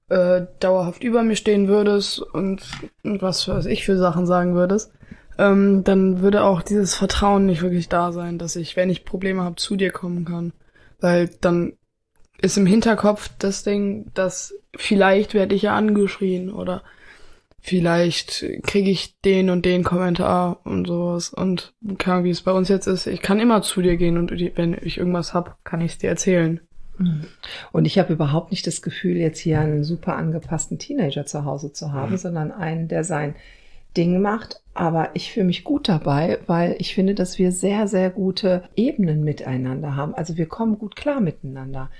äh, 0.08 0.42
dauerhaft 0.60 1.04
über 1.04 1.22
mir 1.22 1.36
stehen 1.36 1.68
würdest 1.68 2.20
und, 2.20 2.62
was 3.02 3.46
weiß 3.46 3.66
ich 3.66 3.84
für 3.84 3.96
Sachen 3.96 4.26
sagen 4.26 4.54
würdest, 4.54 4.92
ähm, 5.38 5.84
dann 5.84 6.20
würde 6.20 6.42
auch 6.42 6.62
dieses 6.62 6.94
Vertrauen 6.94 7.46
nicht 7.46 7.62
wirklich 7.62 7.88
da 7.88 8.12
sein, 8.12 8.38
dass 8.38 8.56
ich, 8.56 8.76
wenn 8.76 8.90
ich 8.90 9.04
Probleme 9.04 9.42
habe, 9.42 9.56
zu 9.56 9.76
dir 9.76 9.90
kommen 9.90 10.24
kann. 10.24 10.52
Weil 11.00 11.30
dann 11.40 11.74
ist 12.40 12.56
im 12.56 12.66
Hinterkopf 12.66 13.30
das 13.38 13.62
Ding, 13.62 14.10
dass 14.14 14.54
vielleicht 14.76 15.34
werde 15.34 15.54
ich 15.54 15.62
ja 15.62 15.74
angeschrien 15.74 16.52
oder 16.52 16.82
vielleicht 17.64 18.44
kriege 18.62 18.90
ich 18.90 19.18
den 19.22 19.48
und 19.48 19.64
den 19.64 19.84
Kommentar 19.84 20.60
und 20.64 20.86
sowas. 20.86 21.30
Und 21.30 21.72
keine 21.96 22.16
Ahnung, 22.16 22.26
wie 22.26 22.30
es 22.30 22.42
bei 22.42 22.52
uns 22.52 22.68
jetzt 22.68 22.86
ist. 22.86 23.06
Ich 23.06 23.22
kann 23.22 23.40
immer 23.40 23.62
zu 23.62 23.80
dir 23.80 23.96
gehen 23.96 24.18
und 24.18 24.30
wenn 24.56 24.76
ich 24.82 24.98
irgendwas 24.98 25.32
hab, 25.32 25.64
kann 25.64 25.80
ich 25.80 25.92
es 25.92 25.98
dir 25.98 26.10
erzählen. 26.10 26.60
Und 27.72 27.86
ich 27.86 27.98
habe 27.98 28.12
überhaupt 28.12 28.50
nicht 28.50 28.66
das 28.66 28.82
Gefühl, 28.82 29.16
jetzt 29.16 29.38
hier 29.38 29.60
einen 29.60 29.82
super 29.82 30.14
angepassten 30.14 30.78
Teenager 30.78 31.24
zu 31.24 31.46
Hause 31.46 31.72
zu 31.72 31.92
haben, 31.92 32.12
mhm. 32.12 32.18
sondern 32.18 32.52
einen, 32.52 32.86
der 32.86 33.02
sein 33.02 33.34
Ding 33.96 34.20
macht. 34.20 34.60
Aber 34.74 35.10
ich 35.14 35.32
fühle 35.32 35.46
mich 35.46 35.64
gut 35.64 35.88
dabei, 35.88 36.38
weil 36.46 36.76
ich 36.78 36.94
finde, 36.94 37.14
dass 37.14 37.38
wir 37.38 37.50
sehr, 37.50 37.88
sehr 37.88 38.10
gute 38.10 38.64
Ebenen 38.76 39.24
miteinander 39.24 39.96
haben. 39.96 40.14
Also 40.14 40.36
wir 40.36 40.46
kommen 40.46 40.78
gut 40.78 40.96
klar 40.96 41.20
miteinander. 41.20 41.90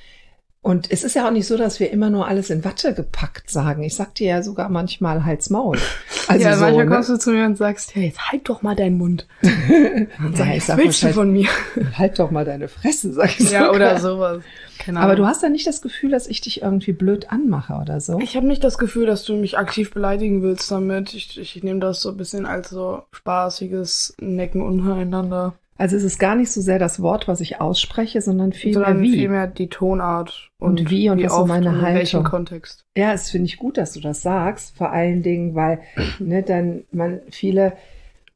Und 0.64 0.90
es 0.90 1.04
ist 1.04 1.14
ja 1.14 1.26
auch 1.26 1.30
nicht 1.30 1.46
so, 1.46 1.58
dass 1.58 1.78
wir 1.78 1.90
immer 1.90 2.08
nur 2.08 2.26
alles 2.26 2.48
in 2.48 2.64
Watte 2.64 2.94
gepackt 2.94 3.50
sagen. 3.50 3.82
Ich 3.82 3.96
sag 3.96 4.14
dir 4.14 4.28
ja 4.28 4.42
sogar 4.42 4.70
manchmal 4.70 5.26
halt's 5.26 5.50
Maul. 5.50 5.78
Also 6.26 6.42
ja, 6.42 6.54
so, 6.54 6.62
manchmal 6.62 6.86
ne? 6.86 6.90
kommst 6.90 7.10
du 7.10 7.18
zu 7.18 7.32
mir 7.32 7.44
und 7.44 7.58
sagst, 7.58 7.94
ja, 7.94 8.00
jetzt 8.00 8.32
halt 8.32 8.48
doch 8.48 8.62
mal 8.62 8.74
deinen 8.74 8.96
Mund. 8.96 9.26
und 9.42 10.34
sag, 10.34 10.56
ich 10.56 10.64
sag, 10.64 10.78
willst 10.78 11.02
du 11.02 11.12
von 11.12 11.30
mir? 11.30 11.48
Halt 11.98 12.18
doch 12.18 12.30
mal 12.30 12.46
deine 12.46 12.68
Fresse, 12.68 13.12
sag 13.12 13.38
ich 13.38 13.50
Ja, 13.50 13.66
sogar. 13.66 13.74
oder 13.74 14.00
sowas. 14.00 14.42
Keine 14.78 15.00
Aber 15.00 15.16
du 15.16 15.26
hast 15.26 15.42
ja 15.42 15.50
nicht 15.50 15.66
das 15.66 15.82
Gefühl, 15.82 16.12
dass 16.12 16.26
ich 16.26 16.40
dich 16.40 16.62
irgendwie 16.62 16.92
blöd 16.92 17.30
anmache 17.30 17.74
oder 17.74 18.00
so? 18.00 18.18
Ich 18.20 18.36
habe 18.36 18.46
nicht 18.46 18.64
das 18.64 18.78
Gefühl, 18.78 19.04
dass 19.04 19.24
du 19.24 19.34
mich 19.34 19.58
aktiv 19.58 19.92
beleidigen 19.92 20.40
willst 20.42 20.70
damit. 20.70 21.12
Ich, 21.12 21.38
ich 21.38 21.62
nehme 21.62 21.80
das 21.80 22.00
so 22.00 22.08
ein 22.08 22.16
bisschen 22.16 22.46
als 22.46 22.70
so 22.70 23.02
spaßiges 23.12 24.14
Necken 24.18 24.62
untereinander. 24.62 25.58
Also 25.76 25.96
es 25.96 26.04
ist 26.04 26.18
gar 26.18 26.36
nicht 26.36 26.52
so 26.52 26.60
sehr 26.60 26.78
das 26.78 27.02
Wort, 27.02 27.26
was 27.26 27.40
ich 27.40 27.60
ausspreche, 27.60 28.20
sondern 28.20 28.52
vielmehr 28.52 29.00
wie. 29.00 29.12
Vielmehr 29.12 29.46
die 29.48 29.68
Tonart 29.68 30.50
und, 30.58 30.80
und 30.80 30.90
wie 30.90 31.10
und 31.10 31.18
wie 31.18 31.24
was 31.24 31.34
so 31.34 31.46
meine 31.46 31.72
Haltung. 31.72 31.88
In 31.88 31.94
welchem 31.96 32.24
Kontext. 32.24 32.84
Ja, 32.96 33.12
es 33.12 33.30
finde 33.30 33.46
ich 33.46 33.56
gut, 33.56 33.76
dass 33.76 33.92
du 33.92 34.00
das 34.00 34.22
sagst. 34.22 34.76
Vor 34.76 34.92
allen 34.92 35.22
Dingen, 35.22 35.54
weil 35.54 35.80
ne, 36.20 36.44
dann 36.44 36.84
man 36.92 37.20
viele, 37.30 37.72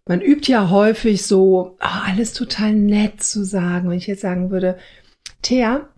man 0.07 0.21
übt 0.21 0.51
ja 0.51 0.71
häufig 0.71 1.25
so 1.25 1.77
oh, 1.81 2.03
alles 2.07 2.33
total 2.33 2.73
nett 2.73 3.23
zu 3.23 3.45
sagen. 3.45 3.89
Wenn 3.89 3.99
ich 3.99 4.09
jetzt 4.09 4.23
sagen 4.23 4.51
würde, 4.51 4.77
Thea, 5.43 5.89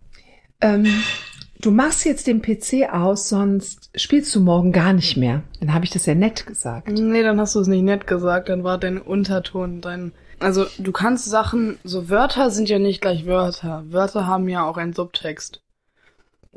ähm, 0.60 0.86
du 1.58 1.70
machst 1.70 2.04
jetzt 2.04 2.26
den 2.26 2.42
PC 2.42 2.92
aus, 2.92 3.30
sonst 3.30 3.90
spielst 3.94 4.34
du 4.34 4.40
morgen 4.40 4.72
gar 4.72 4.92
nicht 4.92 5.16
mehr. 5.16 5.42
Dann 5.60 5.72
habe 5.72 5.86
ich 5.86 5.90
das 5.90 6.04
ja 6.04 6.14
nett 6.14 6.46
gesagt. 6.46 6.88
Nee, 6.90 7.22
dann 7.22 7.40
hast 7.40 7.54
du 7.54 7.60
es 7.60 7.66
nicht 7.66 7.82
nett 7.82 8.06
gesagt. 8.06 8.50
Dann 8.50 8.62
war 8.62 8.76
dein 8.76 8.98
Unterton, 8.98 9.80
dein 9.80 10.12
also 10.40 10.66
du 10.78 10.92
kannst 10.92 11.26
Sachen, 11.26 11.78
so 11.84 12.08
Wörter 12.08 12.50
sind 12.50 12.68
ja 12.68 12.78
nicht 12.78 13.00
gleich 13.00 13.26
Wörter. 13.26 13.84
Wörter 13.88 14.26
haben 14.26 14.48
ja 14.48 14.64
auch 14.64 14.76
einen 14.76 14.92
Subtext, 14.92 15.62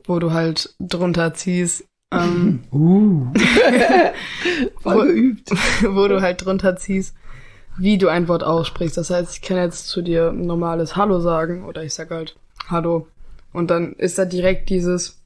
wo 0.05 0.19
du 0.19 0.31
halt 0.31 0.73
drunter 0.79 1.33
ziehst. 1.33 1.85
Ähm, 2.11 2.63
uh. 2.71 3.27
Voll 4.79 5.07
geübt. 5.07 5.49
Wo 5.81 6.07
du 6.07 6.21
halt 6.21 6.45
drunter 6.45 6.75
ziehst, 6.75 7.15
wie 7.77 7.97
du 7.97 8.07
ein 8.07 8.27
Wort 8.27 8.43
aussprichst. 8.43 8.97
Das 8.97 9.09
heißt, 9.09 9.35
ich 9.35 9.41
kann 9.41 9.57
jetzt 9.57 9.87
zu 9.87 10.01
dir 10.01 10.29
ein 10.29 10.45
normales 10.45 10.95
Hallo 10.95 11.19
sagen 11.19 11.65
oder 11.65 11.83
ich 11.83 11.93
sag 11.93 12.11
halt 12.11 12.35
Hallo. 12.69 13.07
Und 13.51 13.71
dann 13.71 13.93
ist 13.93 14.17
da 14.17 14.25
direkt 14.25 14.69
dieses, 14.69 15.21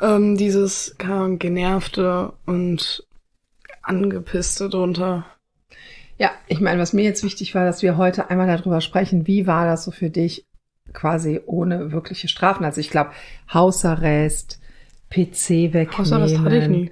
ähm, 0.00 0.36
dieses, 0.36 0.96
keine 0.98 1.14
Ahnung, 1.14 1.38
genervte 1.38 2.32
und 2.46 3.04
angepisste 3.82 4.68
drunter. 4.68 5.26
Ja, 6.20 6.32
ich 6.48 6.60
meine, 6.60 6.78
was 6.78 6.92
mir 6.92 7.02
jetzt 7.02 7.24
wichtig 7.24 7.54
war, 7.54 7.64
dass 7.64 7.80
wir 7.80 7.96
heute 7.96 8.28
einmal 8.28 8.46
darüber 8.46 8.82
sprechen, 8.82 9.26
wie 9.26 9.46
war 9.46 9.64
das 9.64 9.84
so 9.84 9.90
für 9.90 10.10
dich 10.10 10.44
quasi 10.92 11.40
ohne 11.46 11.92
wirkliche 11.92 12.28
Strafen? 12.28 12.62
Also 12.62 12.78
ich 12.78 12.90
glaube, 12.90 13.12
Hausarrest, 13.50 14.60
PC 15.08 15.72
wegnehmen, 15.72 15.96
Hausarrest 15.96 16.38
hatte 16.40 16.58
ich 16.58 16.68
nie. 16.68 16.90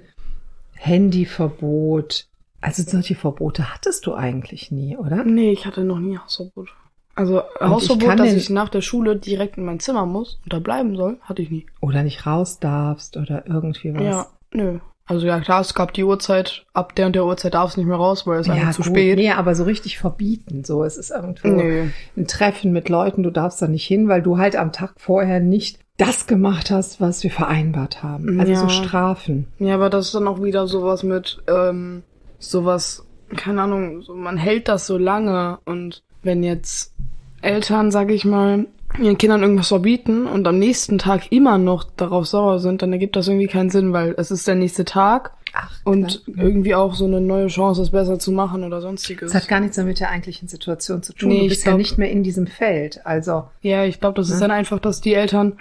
Handyverbot. 0.73 2.25
Also 2.59 2.81
solche 2.81 3.13
Verbote 3.13 3.71
hattest 3.71 4.07
du 4.07 4.15
eigentlich 4.15 4.71
nie, 4.71 4.97
oder? 4.97 5.23
Nee, 5.23 5.51
ich 5.51 5.67
hatte 5.67 5.83
noch 5.83 5.99
nie 5.99 6.17
Hausverbot. 6.17 6.69
Also 7.13 7.43
und 7.59 7.69
Hausverbot, 7.69 8.09
ich 8.09 8.15
dass 8.15 8.33
ich 8.33 8.49
nach 8.49 8.69
der 8.69 8.81
Schule 8.81 9.15
direkt 9.15 9.59
in 9.59 9.63
mein 9.63 9.79
Zimmer 9.79 10.07
muss 10.07 10.39
und 10.43 10.53
da 10.53 10.57
bleiben 10.57 10.95
soll, 10.95 11.19
hatte 11.21 11.43
ich 11.43 11.51
nie. 11.51 11.67
Oder 11.81 12.01
nicht 12.01 12.25
raus 12.25 12.59
darfst 12.59 13.15
oder 13.15 13.45
irgendwie 13.45 13.93
was. 13.93 14.01
Ja, 14.01 14.27
nö. 14.53 14.79
Also 15.09 15.25
ja 15.25 15.39
klar, 15.39 15.61
es 15.61 15.73
gab 15.73 15.91
die 15.93 16.03
Uhrzeit, 16.03 16.65
ab 16.71 16.93
der 16.93 17.07
und 17.07 17.15
der 17.15 17.25
Uhrzeit 17.25 17.55
darf 17.55 17.71
es 17.71 17.77
nicht 17.77 17.87
mehr 17.87 17.97
raus, 17.97 18.27
weil 18.27 18.41
es 18.41 18.47
ja, 18.47 18.53
einfach 18.53 18.73
zu 18.73 18.83
gut. 18.83 18.91
spät. 18.91 19.17
Nee, 19.17 19.31
aber 19.31 19.55
so 19.55 19.63
richtig 19.63 19.97
verbieten. 19.97 20.63
So, 20.63 20.83
es 20.83 20.97
ist 20.97 21.09
irgendwo 21.09 21.47
nee. 21.47 21.89
ein 22.15 22.27
Treffen 22.27 22.71
mit 22.71 22.89
Leuten, 22.89 23.23
du 23.23 23.31
darfst 23.31 23.59
da 23.59 23.67
nicht 23.67 23.87
hin, 23.87 24.07
weil 24.07 24.21
du 24.21 24.37
halt 24.37 24.55
am 24.55 24.71
Tag 24.71 24.93
vorher 24.97 25.39
nicht 25.39 25.79
das 25.97 26.27
gemacht 26.27 26.69
hast, 26.69 27.01
was 27.01 27.23
wir 27.23 27.31
vereinbart 27.31 28.03
haben. 28.03 28.39
Also 28.39 28.51
ja. 28.51 28.59
so 28.59 28.69
Strafen. 28.69 29.47
Ja, 29.57 29.73
aber 29.73 29.89
das 29.89 30.05
ist 30.05 30.15
dann 30.15 30.27
auch 30.27 30.43
wieder 30.43 30.67
sowas 30.67 31.01
mit, 31.01 31.41
ähm, 31.47 32.03
sowas, 32.37 33.03
keine 33.35 33.63
Ahnung, 33.63 34.03
so, 34.03 34.13
man 34.13 34.37
hält 34.37 34.67
das 34.67 34.85
so 34.85 34.99
lange 34.99 35.57
und 35.65 36.03
wenn 36.21 36.43
jetzt 36.43 36.93
Eltern, 37.41 37.89
sag 37.89 38.11
ich 38.11 38.25
mal, 38.25 38.67
ihren 38.97 39.17
Kindern 39.17 39.41
irgendwas 39.41 39.67
verbieten 39.67 40.25
und 40.25 40.47
am 40.47 40.57
nächsten 40.57 40.97
Tag 40.97 41.31
immer 41.31 41.57
noch 41.57 41.83
darauf 41.83 42.25
sauer 42.27 42.59
sind, 42.59 42.81
dann 42.81 42.91
ergibt 42.91 43.15
das 43.15 43.27
irgendwie 43.27 43.47
keinen 43.47 43.69
Sinn, 43.69 43.93
weil 43.93 44.15
es 44.17 44.31
ist 44.31 44.47
der 44.47 44.55
nächste 44.55 44.85
Tag 44.85 45.31
Ach, 45.53 45.71
und 45.83 46.23
irgendwie 46.27 46.75
auch 46.75 46.95
so 46.95 47.05
eine 47.05 47.21
neue 47.21 47.47
Chance, 47.47 47.81
es 47.81 47.91
besser 47.91 48.19
zu 48.19 48.31
machen 48.31 48.63
oder 48.63 48.81
sonstiges. 48.81 49.31
Das 49.31 49.43
hat 49.43 49.49
gar 49.49 49.59
nichts 49.59 49.77
mit 49.77 49.99
der 49.99 50.09
eigentlichen 50.09 50.47
Situation 50.47 51.03
zu 51.03 51.13
tun. 51.13 51.29
Nee, 51.29 51.43
du 51.43 51.49
bist 51.49 51.63
glaub, 51.63 51.73
ja 51.73 51.77
nicht 51.77 51.97
mehr 51.97 52.11
in 52.11 52.23
diesem 52.23 52.47
Feld, 52.47 53.05
also. 53.05 53.45
Ja, 53.61 53.85
ich 53.85 53.99
glaube, 53.99 54.15
das 54.15 54.29
ne? 54.29 54.35
ist 54.35 54.41
dann 54.41 54.51
einfach, 54.51 54.79
dass 54.79 55.01
die 55.01 55.13
Eltern 55.13 55.53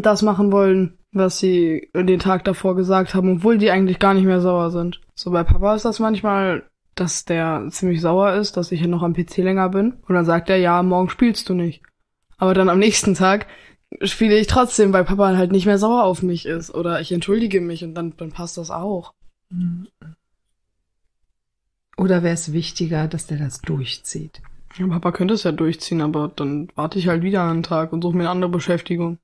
das 0.02 0.22
machen 0.22 0.52
wollen, 0.52 0.94
was 1.12 1.38
sie 1.38 1.88
den 1.94 2.18
Tag 2.18 2.44
davor 2.44 2.76
gesagt 2.76 3.14
haben, 3.14 3.36
obwohl 3.36 3.58
die 3.58 3.70
eigentlich 3.70 3.98
gar 3.98 4.14
nicht 4.14 4.24
mehr 4.24 4.40
sauer 4.40 4.70
sind. 4.70 5.00
So 5.14 5.30
bei 5.30 5.44
Papa 5.44 5.74
ist 5.74 5.84
das 5.84 5.98
manchmal 5.98 6.64
dass 6.94 7.24
der 7.24 7.68
ziemlich 7.70 8.00
sauer 8.00 8.34
ist, 8.34 8.56
dass 8.56 8.70
ich 8.72 8.80
hier 8.80 8.88
noch 8.88 9.02
am 9.02 9.14
PC 9.14 9.38
länger 9.38 9.70
bin. 9.70 9.94
Und 10.06 10.14
dann 10.14 10.24
sagt 10.24 10.50
er, 10.50 10.58
ja, 10.58 10.82
morgen 10.82 11.08
spielst 11.08 11.48
du 11.48 11.54
nicht. 11.54 11.82
Aber 12.42 12.54
dann 12.54 12.68
am 12.68 12.80
nächsten 12.80 13.14
Tag 13.14 13.46
spiele 14.02 14.36
ich 14.36 14.48
trotzdem, 14.48 14.92
weil 14.92 15.04
Papa 15.04 15.36
halt 15.36 15.52
nicht 15.52 15.64
mehr 15.64 15.78
sauer 15.78 16.02
auf 16.02 16.24
mich 16.24 16.44
ist. 16.44 16.74
Oder 16.74 17.00
ich 17.00 17.12
entschuldige 17.12 17.60
mich 17.60 17.84
und 17.84 17.94
dann, 17.94 18.16
dann 18.16 18.32
passt 18.32 18.58
das 18.58 18.72
auch. 18.72 19.14
Oder 21.96 22.24
wäre 22.24 22.34
es 22.34 22.52
wichtiger, 22.52 23.06
dass 23.06 23.28
der 23.28 23.38
das 23.38 23.60
durchzieht? 23.60 24.42
Ja, 24.76 24.88
Papa 24.88 25.12
könnte 25.12 25.34
es 25.34 25.44
ja 25.44 25.52
durchziehen, 25.52 26.00
aber 26.00 26.32
dann 26.34 26.68
warte 26.74 26.98
ich 26.98 27.06
halt 27.06 27.22
wieder 27.22 27.48
einen 27.48 27.62
Tag 27.62 27.92
und 27.92 28.02
suche 28.02 28.16
mir 28.16 28.24
eine 28.24 28.30
andere 28.30 28.50
Beschäftigung. 28.50 29.18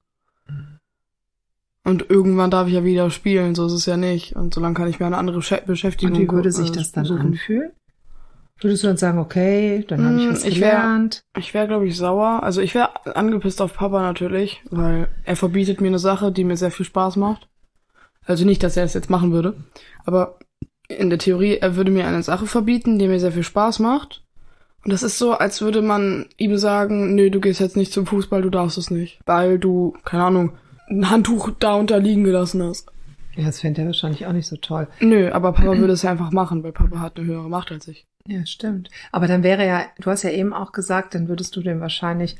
Und 1.82 2.08
irgendwann 2.08 2.52
darf 2.52 2.68
ich 2.68 2.74
ja 2.74 2.84
wieder 2.84 3.10
spielen, 3.10 3.56
so 3.56 3.66
ist 3.66 3.72
es 3.72 3.86
ja 3.86 3.96
nicht. 3.96 4.36
Und 4.36 4.54
solange 4.54 4.74
kann 4.74 4.88
ich 4.88 5.00
mir 5.00 5.06
eine 5.06 5.18
andere 5.18 5.42
Beschäftigung 5.66 6.14
Und 6.14 6.22
wie 6.22 6.30
würde 6.30 6.52
sich 6.52 6.70
das 6.70 6.92
dann 6.92 7.04
suchen. 7.04 7.20
anfühlen? 7.20 7.72
Würdest 8.60 8.82
du 8.82 8.88
dann 8.88 8.96
sagen, 8.96 9.18
okay, 9.18 9.84
dann 9.86 10.04
habe 10.04 10.16
ich 10.16 10.24
hm, 10.24 10.32
was 10.32 10.44
ich 10.44 10.54
gelernt? 10.54 11.22
Wär, 11.32 11.40
ich 11.40 11.54
wäre, 11.54 11.68
glaube 11.68 11.86
ich, 11.86 11.96
sauer. 11.96 12.42
Also 12.42 12.60
ich 12.60 12.74
wäre 12.74 13.16
angepisst 13.16 13.62
auf 13.62 13.74
Papa 13.74 14.02
natürlich, 14.02 14.62
weil 14.70 15.08
er 15.24 15.36
verbietet 15.36 15.80
mir 15.80 15.88
eine 15.88 16.00
Sache, 16.00 16.32
die 16.32 16.44
mir 16.44 16.56
sehr 16.56 16.72
viel 16.72 16.86
Spaß 16.86 17.16
macht. 17.16 17.48
Also 18.24 18.44
nicht, 18.44 18.62
dass 18.62 18.76
er 18.76 18.84
es 18.84 18.94
jetzt 18.94 19.10
machen 19.10 19.32
würde, 19.32 19.54
aber 20.04 20.38
in 20.88 21.10
der 21.10 21.18
Theorie, 21.18 21.58
er 21.58 21.76
würde 21.76 21.90
mir 21.90 22.06
eine 22.06 22.22
Sache 22.22 22.46
verbieten, 22.46 22.98
die 22.98 23.08
mir 23.08 23.20
sehr 23.20 23.32
viel 23.32 23.42
Spaß 23.42 23.78
macht. 23.78 24.24
Und 24.84 24.92
das 24.92 25.02
ist 25.02 25.18
so, 25.18 25.32
als 25.32 25.60
würde 25.60 25.82
man 25.82 26.26
ihm 26.36 26.56
sagen, 26.56 27.14
nee, 27.14 27.30
du 27.30 27.40
gehst 27.40 27.60
jetzt 27.60 27.76
nicht 27.76 27.92
zum 27.92 28.06
Fußball, 28.06 28.42
du 28.42 28.50
darfst 28.50 28.78
es 28.78 28.90
nicht. 28.90 29.20
Weil 29.26 29.58
du, 29.58 29.94
keine 30.04 30.24
Ahnung, 30.24 30.52
ein 30.88 31.10
Handtuch 31.10 31.50
da 31.58 31.74
unter 31.74 31.98
liegen 31.98 32.24
gelassen 32.24 32.62
hast. 32.62 32.90
Ja, 33.36 33.46
das 33.46 33.60
fände 33.60 33.82
er 33.82 33.86
wahrscheinlich 33.86 34.26
auch 34.26 34.32
nicht 34.32 34.46
so 34.46 34.56
toll. 34.56 34.88
Nö, 35.00 35.30
aber 35.30 35.52
Papa 35.52 35.78
würde 35.78 35.92
es 35.92 36.02
ja 36.02 36.10
einfach 36.10 36.32
machen, 36.32 36.62
weil 36.62 36.72
Papa 36.72 37.00
hat 37.00 37.18
eine 37.18 37.26
höhere 37.26 37.48
Macht 37.48 37.70
als 37.70 37.86
ich. 37.88 38.06
Ja, 38.28 38.44
stimmt. 38.44 38.90
Aber 39.10 39.26
dann 39.26 39.42
wäre 39.42 39.66
ja, 39.66 39.86
du 39.98 40.10
hast 40.10 40.22
ja 40.22 40.30
eben 40.30 40.52
auch 40.52 40.72
gesagt, 40.72 41.14
dann 41.14 41.28
würdest 41.28 41.56
du 41.56 41.62
dem 41.62 41.80
wahrscheinlich 41.80 42.36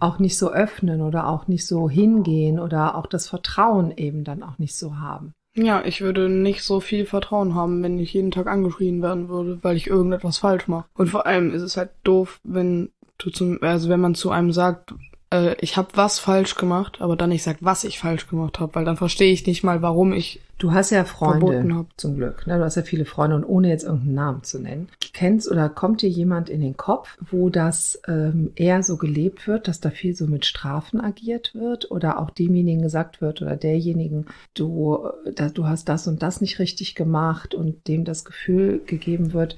auch 0.00 0.18
nicht 0.18 0.36
so 0.36 0.50
öffnen 0.52 1.00
oder 1.00 1.28
auch 1.28 1.46
nicht 1.46 1.64
so 1.64 1.88
hingehen 1.88 2.58
oder 2.58 2.96
auch 2.96 3.06
das 3.06 3.28
Vertrauen 3.28 3.96
eben 3.96 4.24
dann 4.24 4.42
auch 4.42 4.58
nicht 4.58 4.76
so 4.76 4.96
haben. 4.98 5.32
Ja, 5.54 5.84
ich 5.84 6.00
würde 6.00 6.28
nicht 6.28 6.62
so 6.62 6.80
viel 6.80 7.06
Vertrauen 7.06 7.54
haben, 7.54 7.82
wenn 7.82 7.98
ich 7.98 8.12
jeden 8.12 8.32
Tag 8.32 8.48
angeschrien 8.48 9.00
werden 9.00 9.28
würde, 9.28 9.58
weil 9.62 9.76
ich 9.76 9.86
irgendetwas 9.86 10.38
falsch 10.38 10.66
mache. 10.66 10.86
Und 10.94 11.08
vor 11.08 11.26
allem 11.26 11.52
ist 11.52 11.62
es 11.62 11.76
halt 11.76 11.90
doof, 12.02 12.40
wenn 12.42 12.90
du 13.18 13.30
zum, 13.30 13.58
also 13.62 13.88
wenn 13.88 14.00
man 14.00 14.14
zu 14.14 14.30
einem 14.30 14.52
sagt, 14.52 14.94
äh, 15.32 15.54
ich 15.60 15.76
habe 15.76 15.88
was 15.94 16.18
falsch 16.18 16.54
gemacht, 16.54 17.00
aber 17.00 17.16
dann 17.16 17.30
nicht 17.30 17.42
sagt, 17.42 17.62
was 17.62 17.84
ich 17.84 17.98
falsch 17.98 18.28
gemacht 18.28 18.60
habe, 18.60 18.74
weil 18.74 18.84
dann 18.84 18.96
verstehe 18.96 19.32
ich 19.32 19.46
nicht 19.46 19.62
mal, 19.62 19.82
warum 19.82 20.12
ich 20.12 20.40
Du 20.58 20.72
hast 20.72 20.90
ja 20.90 21.04
Freunde, 21.04 21.86
zum 21.96 22.16
Glück. 22.16 22.44
Ne? 22.48 22.58
Du 22.58 22.64
hast 22.64 22.74
ja 22.74 22.82
viele 22.82 23.04
Freunde 23.04 23.36
und 23.36 23.44
ohne 23.44 23.68
jetzt 23.68 23.84
irgendeinen 23.84 24.14
Namen 24.14 24.42
zu 24.42 24.58
nennen. 24.58 24.88
Kennst 25.12 25.48
oder 25.48 25.68
kommt 25.68 26.02
dir 26.02 26.08
jemand 26.08 26.50
in 26.50 26.60
den 26.60 26.76
Kopf, 26.76 27.16
wo 27.30 27.48
das 27.48 28.00
ähm, 28.08 28.50
eher 28.56 28.82
so 28.82 28.96
gelebt 28.96 29.46
wird, 29.46 29.68
dass 29.68 29.78
da 29.78 29.90
viel 29.90 30.16
so 30.16 30.26
mit 30.26 30.46
Strafen 30.46 31.00
agiert 31.00 31.54
wird 31.54 31.92
oder 31.92 32.18
auch 32.18 32.30
demjenigen 32.30 32.82
gesagt 32.82 33.20
wird 33.20 33.40
oder 33.40 33.54
derjenigen, 33.56 34.26
du, 34.54 35.08
da, 35.32 35.48
du 35.48 35.66
hast 35.66 35.88
das 35.88 36.08
und 36.08 36.24
das 36.24 36.40
nicht 36.40 36.58
richtig 36.58 36.96
gemacht 36.96 37.54
und 37.54 37.86
dem 37.86 38.04
das 38.04 38.24
Gefühl 38.24 38.82
gegeben 38.84 39.32
wird, 39.32 39.56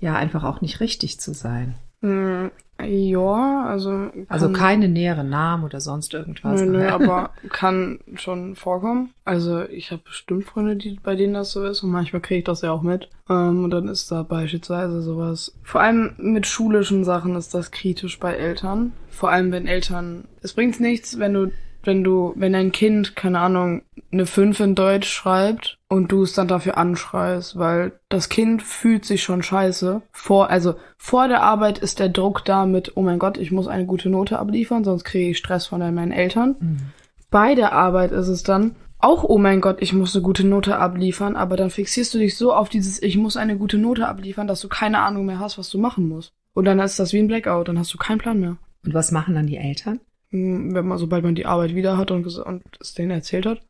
ja 0.00 0.16
einfach 0.16 0.42
auch 0.42 0.62
nicht 0.62 0.80
richtig 0.80 1.20
zu 1.20 1.32
sein? 1.32 1.76
Hm, 2.02 2.50
ja, 2.82 3.66
also. 3.66 4.10
Also 4.28 4.52
keine 4.52 4.88
näheren 4.88 5.28
Namen 5.28 5.64
oder 5.64 5.80
sonst 5.80 6.14
irgendwas. 6.14 6.60
Nö, 6.60 6.66
nö, 6.66 6.78
nachher. 6.78 6.94
aber 6.94 7.30
kann 7.50 8.00
schon 8.14 8.56
vorkommen. 8.56 9.12
Also 9.24 9.62
ich 9.64 9.90
habe 9.90 10.02
bestimmt 10.04 10.44
Freunde, 10.44 10.76
die, 10.76 10.98
bei 11.02 11.14
denen 11.14 11.34
das 11.34 11.52
so 11.52 11.64
ist 11.64 11.82
und 11.82 11.90
manchmal 11.90 12.22
kriege 12.22 12.38
ich 12.38 12.44
das 12.44 12.62
ja 12.62 12.72
auch 12.72 12.82
mit. 12.82 13.08
Ähm, 13.28 13.64
und 13.64 13.70
dann 13.70 13.88
ist 13.88 14.10
da 14.10 14.22
beispielsweise 14.22 15.02
sowas. 15.02 15.54
Vor 15.62 15.82
allem 15.82 16.14
mit 16.18 16.46
schulischen 16.46 17.04
Sachen 17.04 17.36
ist 17.36 17.54
das 17.54 17.70
kritisch 17.70 18.18
bei 18.18 18.34
Eltern. 18.34 18.92
Vor 19.10 19.30
allem 19.30 19.52
wenn 19.52 19.66
Eltern. 19.66 20.24
Es 20.42 20.54
bringt 20.54 20.80
nichts, 20.80 21.18
wenn 21.18 21.34
du, 21.34 21.52
wenn 21.82 22.04
du, 22.04 22.32
wenn 22.36 22.52
dein 22.52 22.72
Kind, 22.72 23.16
keine 23.16 23.40
Ahnung, 23.40 23.82
eine 24.12 24.26
5 24.26 24.60
in 24.60 24.74
Deutsch 24.74 25.08
schreibt 25.08 25.78
und 25.88 26.12
du 26.12 26.22
es 26.22 26.32
dann 26.32 26.48
dafür 26.48 26.76
anschreist, 26.76 27.58
weil 27.58 27.92
das 28.08 28.28
Kind 28.28 28.62
fühlt 28.62 29.04
sich 29.04 29.22
schon 29.22 29.42
scheiße. 29.42 30.02
Vor, 30.12 30.50
also 30.50 30.74
vor 30.96 31.28
der 31.28 31.42
Arbeit 31.42 31.78
ist 31.78 31.98
der 31.98 32.08
Druck 32.08 32.44
da 32.44 32.66
mit, 32.66 32.96
oh 32.96 33.02
mein 33.02 33.18
Gott, 33.18 33.38
ich 33.38 33.52
muss 33.52 33.68
eine 33.68 33.86
gute 33.86 34.10
Note 34.10 34.38
abliefern, 34.38 34.84
sonst 34.84 35.04
kriege 35.04 35.30
ich 35.30 35.38
Stress 35.38 35.66
von 35.66 35.80
meinen 35.80 36.12
Eltern. 36.12 36.56
Mhm. 36.60 36.78
Bei 37.30 37.54
der 37.54 37.72
Arbeit 37.72 38.12
ist 38.12 38.28
es 38.28 38.42
dann 38.42 38.74
auch, 38.98 39.24
oh 39.24 39.38
mein 39.38 39.60
Gott, 39.60 39.78
ich 39.80 39.92
muss 39.92 40.14
eine 40.14 40.22
gute 40.22 40.46
Note 40.46 40.76
abliefern, 40.76 41.36
aber 41.36 41.56
dann 41.56 41.70
fixierst 41.70 42.12
du 42.12 42.18
dich 42.18 42.36
so 42.36 42.52
auf 42.52 42.68
dieses, 42.68 43.02
ich 43.02 43.16
muss 43.16 43.36
eine 43.36 43.56
gute 43.56 43.78
Note 43.78 44.06
abliefern, 44.06 44.46
dass 44.46 44.60
du 44.60 44.68
keine 44.68 45.00
Ahnung 45.00 45.26
mehr 45.26 45.38
hast, 45.38 45.56
was 45.56 45.70
du 45.70 45.78
machen 45.78 46.08
musst. 46.08 46.32
Und 46.52 46.64
dann 46.64 46.80
ist 46.80 46.98
das 46.98 47.12
wie 47.12 47.18
ein 47.18 47.28
Blackout, 47.28 47.68
dann 47.68 47.78
hast 47.78 47.94
du 47.94 47.98
keinen 47.98 48.18
Plan 48.18 48.40
mehr. 48.40 48.56
Und 48.84 48.94
was 48.94 49.12
machen 49.12 49.34
dann 49.34 49.46
die 49.46 49.56
Eltern? 49.56 50.00
Hm, 50.30 50.74
Wenn 50.74 50.86
man, 50.86 50.98
sobald 50.98 51.24
man 51.24 51.34
die 51.34 51.46
Arbeit 51.46 51.74
wieder 51.74 51.96
hat 51.96 52.10
und, 52.10 52.26
und 52.26 52.62
es 52.80 52.94
denen 52.94 53.10
erzählt 53.10 53.46
hat, 53.46 53.60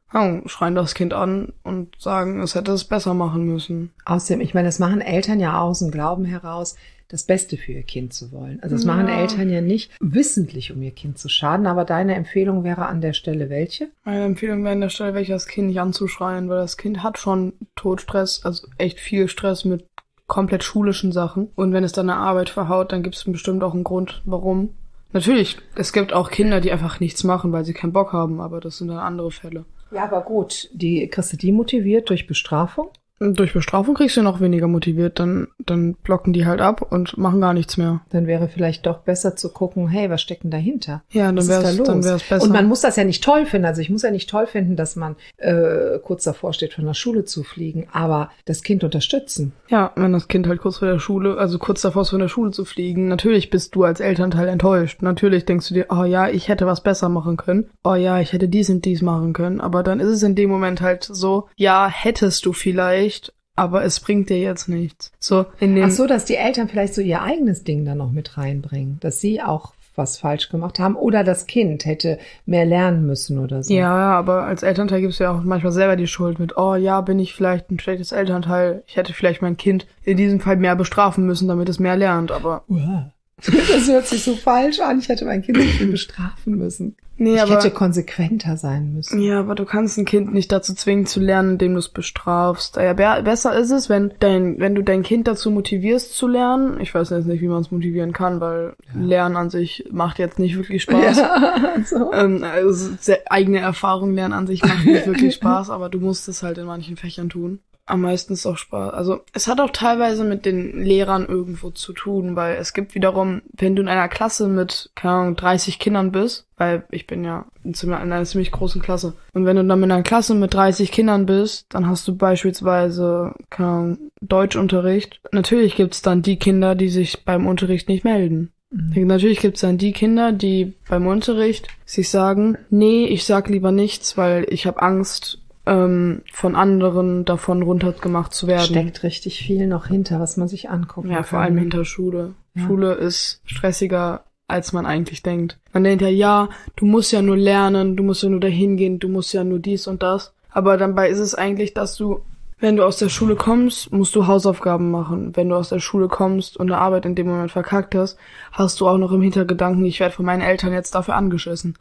schreien 0.47 0.75
das 0.75 0.95
Kind 0.95 1.15
an 1.15 1.53
und 1.63 1.95
sagen, 1.99 2.41
es 2.41 2.55
hätte 2.55 2.73
es 2.73 2.85
besser 2.85 3.15
machen 3.15 3.45
müssen. 3.47 3.91
Außerdem, 4.05 4.41
ich 4.41 4.55
meine, 4.55 4.69
das 4.69 4.79
machen 4.79 5.01
Eltern 5.01 5.41
ja 5.41 5.61
aus 5.61 5.79
dem 5.79 5.91
Glauben 5.91 6.25
heraus, 6.25 6.77
das 7.09 7.25
Beste 7.25 7.57
für 7.57 7.73
ihr 7.73 7.83
Kind 7.83 8.13
zu 8.13 8.31
wollen. 8.31 8.61
Also 8.63 8.77
das 8.77 8.85
machen 8.85 9.09
Ja. 9.09 9.19
Eltern 9.21 9.51
ja 9.51 9.61
nicht 9.61 9.91
wissentlich, 10.01 10.73
um 10.73 10.81
ihr 10.81 10.93
Kind 10.93 11.19
zu 11.19 11.29
schaden. 11.29 11.67
Aber 11.67 11.85
deine 11.85 12.15
Empfehlung 12.15 12.63
wäre 12.63 12.87
an 12.87 13.01
der 13.01 13.15
Stelle 13.15 13.51
welche? 13.51 13.89
Meine 14.05 14.25
Empfehlung 14.25 14.63
wäre 14.63 14.73
an 14.75 14.81
der 14.81 14.91
Stelle, 14.91 15.15
welches 15.15 15.47
Kind 15.47 15.69
nicht 15.69 15.81
anzuschreien, 15.81 16.49
weil 16.49 16.59
das 16.59 16.77
Kind 16.77 17.03
hat 17.03 17.19
schon 17.19 17.55
Todstress, 17.75 18.45
also 18.45 18.69
echt 18.79 19.01
viel 19.01 19.27
Stress 19.27 19.65
mit 19.65 19.87
komplett 20.29 20.63
schulischen 20.63 21.11
Sachen. 21.11 21.49
Und 21.57 21.73
wenn 21.73 21.83
es 21.83 21.91
dann 21.93 22.09
eine 22.09 22.21
Arbeit 22.21 22.49
verhaut, 22.51 22.93
dann 22.93 23.03
gibt 23.03 23.17
es 23.17 23.25
bestimmt 23.25 23.65
auch 23.65 23.75
einen 23.75 23.83
Grund, 23.85 24.23
warum. 24.25 24.71
Natürlich, 25.13 25.57
es 25.75 25.93
gibt 25.93 26.13
auch 26.13 26.31
Kinder, 26.31 26.61
die 26.61 26.71
einfach 26.71 27.01
nichts 27.01 27.25
machen, 27.25 27.53
weil 27.53 27.65
sie 27.65 27.75
keinen 27.75 27.93
Bock 27.93 28.13
haben, 28.13 28.41
aber 28.41 28.61
das 28.61 28.79
sind 28.79 28.89
dann 28.89 28.99
andere 28.99 29.31
Fälle. 29.31 29.65
Ja, 29.91 30.05
aber 30.05 30.23
gut. 30.23 30.69
Die 30.73 31.09
kriegst 31.09 31.33
du 31.33 31.37
die 31.37 31.53
motiviert 31.53 32.09
durch 32.11 32.27
Bestrafung? 32.27 32.91
Durch 33.23 33.53
Bestrafung 33.53 33.95
kriegst 33.95 34.17
du 34.17 34.23
noch 34.23 34.41
weniger 34.41 34.67
motiviert, 34.67 35.19
dann, 35.19 35.49
dann 35.59 35.93
blocken 35.93 36.33
die 36.33 36.47
halt 36.47 36.63
ab 36.63 36.81
und 36.91 37.19
machen 37.19 37.43
gar 37.43 37.53
nichts 37.53 37.77
mehr. 37.77 38.01
Dann 38.09 38.27
wäre 38.27 38.49
vielleicht 38.49 38.87
doch 38.87 39.01
besser 39.01 39.37
zu 39.37 39.51
gucken, 39.51 39.89
hey, 39.89 40.09
was 40.09 40.23
steckt 40.23 40.43
denn 40.45 40.51
dahinter? 40.51 41.03
Ja, 41.11 41.27
dann 41.27 41.37
ist 41.37 41.49
wär's, 41.49 41.77
da 41.77 41.83
dann 41.85 42.03
wär's 42.03 42.23
besser. 42.23 42.45
Und 42.45 42.53
man 42.53 42.67
muss 42.67 42.81
das 42.81 42.97
ja 42.97 43.05
nicht 43.05 43.23
toll 43.23 43.45
finden. 43.45 43.67
Also 43.67 43.83
ich 43.83 43.91
muss 43.91 44.03
ja 44.03 44.11
nicht 44.11 44.31
toll 44.31 44.47
finden, 44.47 44.75
dass 44.75 44.97
man 44.97 45.17
äh, 45.37 45.99
kurz 46.03 46.25
davor 46.25 46.55
steht, 46.55 46.73
von 46.73 46.87
der 46.87 46.95
Schule 46.95 47.27
zu 47.27 47.43
fliegen, 47.43 47.89
aber 47.93 48.31
das 48.47 48.63
Kind 48.63 48.85
unterstützen. 48.85 49.53
Ja, 49.69 49.93
wenn 49.97 50.15
das 50.15 50.29
Kind 50.29 50.47
halt 50.47 50.63
kurz 50.63 50.79
vor 50.79 50.89
der 50.89 50.99
Schule, 50.99 51.37
also 51.37 51.59
kurz 51.59 51.83
davor 51.83 52.03
ist, 52.03 52.11
von 52.11 52.21
der 52.21 52.29
Schule 52.29 52.53
zu 52.53 52.65
fliegen, 52.65 53.09
natürlich 53.09 53.51
bist 53.51 53.75
du 53.75 53.85
als 53.85 54.01
Elternteil 54.01 54.49
enttäuscht. 54.49 55.03
Natürlich 55.03 55.45
denkst 55.45 55.69
du 55.69 55.75
dir, 55.75 55.87
oh 55.91 56.05
ja, 56.05 56.29
ich 56.29 56.49
hätte 56.49 56.65
was 56.65 56.83
besser 56.83 57.11
machen 57.11 57.37
können. 57.37 57.69
Oh 57.85 57.97
ja, 57.97 58.19
ich 58.19 58.33
hätte 58.33 58.49
dies 58.49 58.71
und 58.71 58.87
dies 58.87 59.03
machen 59.03 59.35
können. 59.35 59.61
Aber 59.61 59.83
dann 59.83 60.01
ist 60.01 60.09
es 60.09 60.23
in 60.23 60.37
dem 60.37 60.49
Moment 60.49 60.81
halt 60.81 61.05
so, 61.05 61.49
ja, 61.57 61.87
hättest 61.87 62.47
du 62.47 62.55
vielleicht, 62.55 63.10
aber 63.57 63.85
es 63.85 64.01
bringt 64.01 64.31
dir 64.31 64.39
jetzt 64.39 64.69
nichts. 64.69 65.13
So, 65.19 65.47
in 65.59 65.75
dem, 65.75 65.85
Ach 65.85 65.91
so, 65.91 66.07
dass 66.07 66.25
die 66.25 66.37
Eltern 66.37 66.69
vielleicht 66.69 66.95
so 66.95 67.03
ihr 67.03 67.23
eigenes 67.23 67.65
Ding 67.65 67.85
dann 67.85 67.99
noch 67.99 68.11
mit 68.11 68.39
reinbringen, 68.39 68.99
dass 69.01 69.21
sie 69.21 69.43
auch 69.43 69.75
was 69.97 70.17
falsch 70.19 70.49
gemacht 70.49 70.79
haben 70.79 70.97
oder 70.97 71.25
das 71.25 71.47
Kind 71.47 71.85
hätte 71.85 72.19
mehr 72.47 72.65
lernen 72.65 73.07
müssen 73.07 73.39
oder 73.39 73.63
so. 73.63 73.75
ja, 73.75 73.93
aber 73.93 74.45
als 74.45 74.63
Elternteil 74.63 75.03
gibst 75.03 75.21
du 75.21 75.25
ja 75.25 75.33
auch 75.33 75.43
manchmal 75.43 75.73
selber 75.73 75.97
die 75.97 76.07
Schuld 76.07 76.39
mit, 76.39 76.57
oh 76.57 76.75
ja, 76.75 77.01
bin 77.03 77.19
ich 77.19 77.35
vielleicht 77.35 77.71
ein 77.71 77.79
schlechtes 77.79 78.13
Elternteil. 78.13 78.83
Ich 78.87 78.97
hätte 78.97 79.13
vielleicht 79.13 79.43
mein 79.43 79.57
Kind 79.57 79.87
in 80.03 80.17
diesem 80.17 80.41
Fall 80.41 80.57
mehr 80.57 80.77
bestrafen 80.77 81.27
müssen, 81.27 81.49
damit 81.49 81.69
es 81.69 81.79
mehr 81.79 81.97
lernt, 81.97 82.33
aber 82.33 82.65
Uah. 82.69 83.13
Das 83.47 83.89
hört 83.89 84.07
sich 84.07 84.23
so 84.23 84.35
falsch 84.37 84.81
an. 84.81 84.99
Ich 84.99 85.09
hätte 85.09 85.25
mein 85.25 85.43
Kind 85.43 85.59
nicht 85.59 85.75
viel 85.75 85.91
bestrafen 85.91 86.57
müssen. 86.57 86.97
nee, 87.17 87.35
ich 87.35 87.41
aber 87.41 87.57
hätte 87.57 87.71
konsequenter 87.71 88.57
sein 88.57 88.93
müssen. 88.95 89.21
Ja, 89.21 89.41
aber 89.41 89.55
du 89.55 89.65
kannst 89.65 89.99
ein 89.99 90.05
Kind 90.05 90.33
nicht 90.33 90.51
dazu 90.53 90.75
zwingen 90.75 91.07
zu 91.07 91.21
lernen, 91.21 91.53
indem 91.53 91.73
du 91.75 91.79
es 91.79 91.89
bestrafst. 91.89 92.77
Ja, 92.77 92.93
be 92.93 93.23
besser 93.23 93.55
ist 93.57 93.71
es, 93.71 93.89
wenn 93.89 94.13
dein, 94.21 94.59
wenn 94.59 94.75
du 94.75 94.83
dein 94.83 95.03
Kind 95.03 95.29
dazu 95.29 95.51
motivierst 95.51 96.15
zu 96.15 96.29
lernen. 96.29 96.81
Ich 96.81 96.95
weiß 96.95 97.11
jetzt 97.11 97.27
nicht, 97.27 97.41
wie 97.41 97.49
man 97.49 97.63
es 97.63 97.71
motivieren 97.71 98.13
kann, 98.13 98.41
weil 98.41 98.75
Lernen 98.95 99.37
an 99.37 99.51
sich 99.51 99.85
macht 99.91 100.19
jetzt 100.19 100.39
nicht 100.39 100.57
wirklich 100.57 100.83
Spaß. 100.83 101.19
Ja, 101.19 101.77
so. 101.85 102.13
Ähm, 102.13 102.43
also 102.43 102.91
eigene 103.29 103.61
Erfahrung 103.61 104.15
lernen 104.15 104.35
an 104.35 104.47
sich 104.47 104.63
macht 104.63 104.85
nicht 104.85 105.07
wirklich 105.07 105.35
Spaß, 105.35 105.71
aber 105.71 105.89
du 105.89 106.01
musst 106.01 106.29
es 106.29 106.43
halt 106.43 106.59
in 106.59 106.67
manchen 106.67 106.97
Fächern 106.97 107.29
tun. 107.29 107.61
Am 107.91 108.01
meisten 108.03 108.33
ist 108.33 108.47
auch 108.47 108.57
Spaß. 108.57 108.93
Also 108.95 109.21
es 109.33 109.49
hat 109.49 109.61
auch 109.61 109.71
teilweise 109.71 110.25
mit 110.25 110.47
den 110.47 110.83
Lehrern 110.83 111.27
irgendwo 111.27 111.71
zu 111.71 111.93
tun, 111.93 112.37
weil 112.37 112.57
es 112.57 112.73
gibt 112.73 112.95
wiederum, 112.95 113.43
wenn 113.53 113.77
du 113.77 113.83
in 113.83 113.89
einer 113.89 114.09
Klasse 114.09 114.49
mit, 114.49 114.91
keine 114.95 115.15
Ahnung, 115.15 115.37
30 115.37 115.79
Kindern 115.79 116.13
bist, 116.13 116.47
weil 116.57 116.85
ich 116.91 117.07
bin 117.07 117.25
ja 117.25 117.47
in 117.65 117.75
ziemlich- 117.75 118.01
in 118.01 118.13
einer 118.13 118.25
ziemlich 118.25 118.51
großen 118.53 118.81
Klasse. 118.81 119.15
Und 119.35 119.45
wenn 119.45 119.57
du 119.57 119.65
dann 119.65 119.83
in 119.83 119.91
einer 119.91 120.03
Klasse 120.03 120.35
mit 120.35 120.55
30 120.55 120.93
Kindern 120.93 121.27
bist, 121.27 121.67
dann 121.71 121.89
hast 121.89 122.07
du 122.09 122.15
beispielsweise, 122.17 123.35
keine 123.51 123.69
Ahnung, 123.69 123.99
Deutschunterricht. 124.21 125.21
Natürlich 125.33 125.77
gibt's 125.77 126.03
dann 126.03 126.23
die 126.23 126.37
Kinder, 126.39 126.75
die 126.75 126.89
sich 126.89 127.25
beim 127.25 127.47
Unterricht 127.47 127.89
nicht 127.89 128.05
melden. 128.05 128.53
Natürlich 128.73 129.41
gibt's 129.41 129.63
dann 129.63 129.79
die 129.79 129.91
Kinder, 129.93 130.31
die 130.31 130.75
beim 130.89 131.09
Unterricht 131.09 131.67
sich 131.85 132.09
sagen, 132.09 132.57
nee, 132.71 133.05
ich 133.07 133.25
sag 133.25 133.49
lieber 133.49 133.73
nichts, 133.73 134.17
weil 134.17 134.47
ich 134.49 134.65
habe 134.65 134.81
Angst, 134.81 135.40
ähm, 135.71 136.23
von 136.33 136.57
anderen 136.57 137.25
davon 137.25 137.63
runtergemacht 137.63 138.35
zu 138.35 138.49
werden. 138.49 138.67
Steckt 138.67 139.05
richtig 139.05 139.39
viel 139.39 139.69
noch 139.69 139.87
hinter, 139.87 140.19
was 140.19 140.37
man 140.37 140.49
sich 140.49 140.69
anguckt. 140.69 141.09
Ja, 141.09 141.23
vor 141.23 141.39
allem 141.39 141.57
hinter 141.57 141.85
Schule. 141.85 142.35
Ja. 142.55 142.67
Schule 142.67 142.95
ist 142.95 143.41
stressiger, 143.45 144.25
als 144.49 144.73
man 144.73 144.85
eigentlich 144.85 145.23
denkt. 145.23 145.61
Man 145.73 145.85
denkt 145.85 146.03
ja, 146.03 146.09
ja, 146.09 146.49
du 146.75 146.87
musst 146.87 147.13
ja 147.13 147.23
nur 147.23 147.37
lernen, 147.37 147.97
du 147.97 148.03
musst 148.03 148.25
ja 148.25 148.29
nur 148.29 148.41
dahin 148.41 148.77
gehen, 148.77 148.99
du 148.99 149.09
musst 149.09 149.33
ja 149.33 149.45
nur 149.45 149.61
dies 149.61 149.87
und 149.87 150.03
das. 150.03 150.35
Aber 150.51 150.77
dabei 150.77 151.09
ist 151.09 151.21
es 151.21 151.37
eigentlich, 151.37 151.73
dass 151.73 151.95
du, 151.95 152.23
wenn 152.59 152.75
du 152.75 152.85
aus 152.85 152.97
der 152.97 153.09
Schule 153.09 153.37
kommst, 153.37 153.93
musst 153.93 154.17
du 154.17 154.27
Hausaufgaben 154.27 154.91
machen. 154.91 155.37
Wenn 155.37 155.51
du 155.51 155.55
aus 155.55 155.69
der 155.69 155.79
Schule 155.79 156.09
kommst 156.09 156.57
und 156.57 156.73
eine 156.73 156.81
Arbeit 156.81 157.07
in 157.07 157.15
dem 157.15 157.29
Moment 157.29 157.53
verkackt 157.53 157.95
hast, 157.95 158.19
hast 158.51 158.81
du 158.81 158.89
auch 158.89 158.99
noch 158.99 159.13
im 159.13 159.23
Hintergedanken, 159.23 159.85
ich 159.85 160.01
werde 160.01 160.17
von 160.17 160.27
meinen 160.27 160.43
Eltern 160.43 160.73
jetzt 160.73 160.97
dafür 160.97 161.15
angeschissen. 161.15 161.77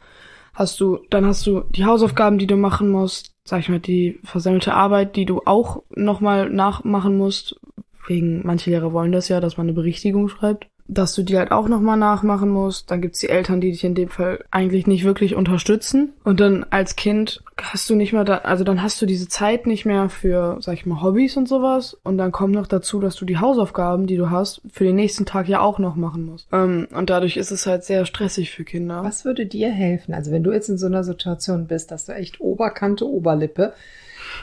Hast 0.54 0.78
du, 0.80 1.00
dann 1.10 1.26
hast 1.26 1.44
du 1.46 1.62
die 1.70 1.84
Hausaufgaben, 1.84 2.38
die 2.38 2.46
du 2.46 2.56
machen 2.56 2.90
musst, 2.90 3.32
sag 3.50 3.60
ich 3.60 3.68
mal, 3.68 3.80
die 3.80 4.18
versammelte 4.22 4.74
Arbeit, 4.74 5.16
die 5.16 5.26
du 5.26 5.42
auch 5.44 5.82
nochmal 5.90 6.48
nachmachen 6.48 7.18
musst, 7.18 7.60
wegen, 8.06 8.46
manche 8.46 8.70
Lehrer 8.70 8.92
wollen 8.92 9.12
das 9.12 9.28
ja, 9.28 9.40
dass 9.40 9.56
man 9.56 9.66
eine 9.66 9.74
Berichtigung 9.74 10.28
schreibt, 10.28 10.68
dass 10.90 11.14
du 11.14 11.22
die 11.22 11.38
halt 11.38 11.52
auch 11.52 11.68
nochmal 11.68 11.96
nachmachen 11.96 12.48
musst. 12.48 12.90
Dann 12.90 13.00
gibt's 13.00 13.20
die 13.20 13.28
Eltern, 13.28 13.60
die 13.60 13.70
dich 13.70 13.84
in 13.84 13.94
dem 13.94 14.08
Fall 14.08 14.44
eigentlich 14.50 14.86
nicht 14.86 15.04
wirklich 15.04 15.34
unterstützen. 15.34 16.12
Und 16.24 16.40
dann 16.40 16.66
als 16.70 16.96
Kind 16.96 17.42
hast 17.60 17.88
du 17.88 17.94
nicht 17.94 18.12
mehr 18.12 18.24
da, 18.24 18.38
also 18.38 18.64
dann 18.64 18.82
hast 18.82 19.00
du 19.00 19.06
diese 19.06 19.28
Zeit 19.28 19.66
nicht 19.66 19.86
mehr 19.86 20.08
für, 20.08 20.58
sag 20.60 20.74
ich 20.74 20.86
mal, 20.86 21.00
Hobbys 21.00 21.36
und 21.36 21.48
sowas. 21.48 21.96
Und 22.02 22.18
dann 22.18 22.32
kommt 22.32 22.54
noch 22.54 22.66
dazu, 22.66 22.98
dass 22.98 23.16
du 23.16 23.24
die 23.24 23.38
Hausaufgaben, 23.38 24.06
die 24.06 24.16
du 24.16 24.30
hast, 24.30 24.62
für 24.72 24.84
den 24.84 24.96
nächsten 24.96 25.26
Tag 25.26 25.48
ja 25.48 25.60
auch 25.60 25.78
noch 25.78 25.94
machen 25.94 26.24
musst. 26.24 26.48
Ähm, 26.52 26.88
und 26.92 27.08
dadurch 27.08 27.36
ist 27.36 27.52
es 27.52 27.66
halt 27.66 27.84
sehr 27.84 28.04
stressig 28.04 28.50
für 28.50 28.64
Kinder. 28.64 29.04
Was 29.04 29.24
würde 29.24 29.46
dir 29.46 29.70
helfen? 29.70 30.12
Also 30.12 30.32
wenn 30.32 30.42
du 30.42 30.52
jetzt 30.52 30.68
in 30.68 30.78
so 30.78 30.86
einer 30.86 31.04
Situation 31.04 31.66
bist, 31.66 31.90
dass 31.90 32.06
du 32.06 32.12
echt 32.12 32.40
Oberkante, 32.40 33.06
Oberlippe, 33.06 33.74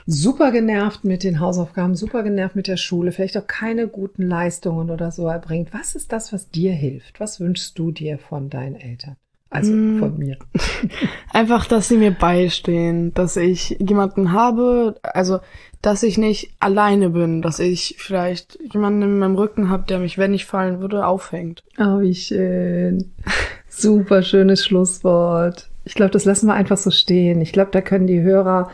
super 0.06 0.52
genervt 0.52 1.04
mit 1.04 1.24
den 1.24 1.40
Hausaufgaben, 1.40 1.96
super 1.96 2.24
genervt 2.24 2.56
mit 2.56 2.68
der 2.68 2.78
Schule, 2.78 3.12
vielleicht 3.12 3.38
auch 3.38 3.48
keine 3.48 3.88
guten 3.88 4.24
Leistungen 4.24 4.90
oder 4.90 5.12
so 5.12 5.28
erbringt. 5.28 5.70
Was 5.74 5.96
ist 5.96 6.12
das, 6.12 6.34
was 6.34 6.50
dir 6.50 6.74
hilft? 6.74 7.20
Was 7.20 7.40
wünschst 7.40 7.78
du 7.80 7.92
dir 7.92 8.18
von 8.18 8.50
deinen 8.50 8.76
Eltern? 8.76 9.16
Also 9.50 9.72
Mm. 9.72 10.00
von 10.00 10.18
mir. 10.18 10.38
Einfach, 11.34 11.66
dass 11.68 11.88
sie 11.88 11.96
mir 11.98 12.12
beistehen, 12.12 13.14
dass 13.14 13.38
ich 13.38 13.78
jemanden 13.80 14.34
habe, 14.34 14.96
also 15.04 15.40
dass 15.82 16.04
ich 16.04 16.18
nicht 16.18 16.52
alleine 16.60 17.12
bin, 17.12 17.42
dass 17.42 17.60
ich 17.60 17.96
vielleicht 17.98 18.60
jemanden 18.74 19.04
in 19.04 19.20
meinem 19.20 19.36
Rücken 19.36 19.70
habe, 19.70 19.86
der 19.88 20.00
mich, 20.00 20.18
wenn 20.18 20.34
ich 20.34 20.46
fallen 20.46 20.82
würde, 20.82 21.06
aufhängt. 21.06 21.64
Oh, 21.78 22.02
wie 22.02 22.16
schön. 22.16 23.14
Super 23.70 24.22
schönes 24.22 24.66
Schlusswort. 24.66 25.70
Ich 25.86 25.94
glaube, 25.94 26.12
das 26.12 26.26
lassen 26.26 26.48
wir 26.48 26.54
einfach 26.56 26.78
so 26.78 26.92
stehen. 26.92 27.40
Ich 27.40 27.54
glaube, 27.54 27.72
da 27.72 27.80
können 27.80 28.08
die 28.08 28.22
Hörer 28.22 28.70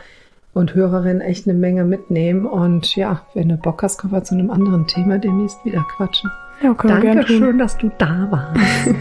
und 0.54 0.74
Hörerinnen 0.74 1.20
echt 1.20 1.46
eine 1.46 1.58
Menge 1.58 1.84
mitnehmen. 1.84 2.46
Und 2.46 2.96
ja, 2.96 3.26
wenn 3.34 3.50
du 3.50 3.56
Bock 3.56 3.82
hast, 3.82 3.98
können 3.98 4.12
wir 4.12 4.24
zu 4.24 4.34
einem 4.34 4.50
anderen 4.50 4.86
Thema 4.86 5.18
demnächst 5.18 5.62
wieder 5.64 5.84
quatschen. 5.96 6.30
Ja, 6.62 6.72
können 6.74 7.02
wir 7.02 7.14
Danke 7.14 7.26
tun. 7.26 7.38
schön, 7.38 7.58
dass 7.58 7.76
du 7.76 7.90
da 7.98 8.28
warst. 8.30 8.56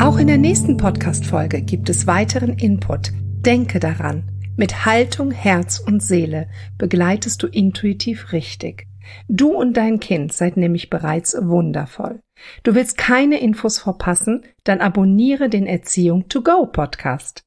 Auch 0.00 0.18
in 0.18 0.26
der 0.26 0.38
nächsten 0.38 0.76
Podcast-Folge 0.76 1.62
gibt 1.62 1.88
es 1.88 2.06
weiteren 2.06 2.58
Input. 2.58 3.12
Denke 3.46 3.80
daran, 3.80 4.24
mit 4.56 4.84
Haltung, 4.84 5.30
Herz 5.30 5.78
und 5.78 6.02
Seele 6.02 6.48
begleitest 6.78 7.42
du 7.42 7.46
intuitiv 7.46 8.32
richtig. 8.32 8.86
Du 9.28 9.52
und 9.52 9.76
dein 9.76 10.00
Kind 10.00 10.32
seid 10.32 10.56
nämlich 10.56 10.90
bereits 10.90 11.36
wundervoll. 11.40 12.20
Du 12.62 12.74
willst 12.74 12.98
keine 12.98 13.40
Infos 13.40 13.78
verpassen? 13.78 14.44
Dann 14.64 14.80
abonniere 14.80 15.48
den 15.48 15.66
Erziehung 15.66 16.28
to 16.28 16.42
go 16.42 16.66
Podcast. 16.66 17.43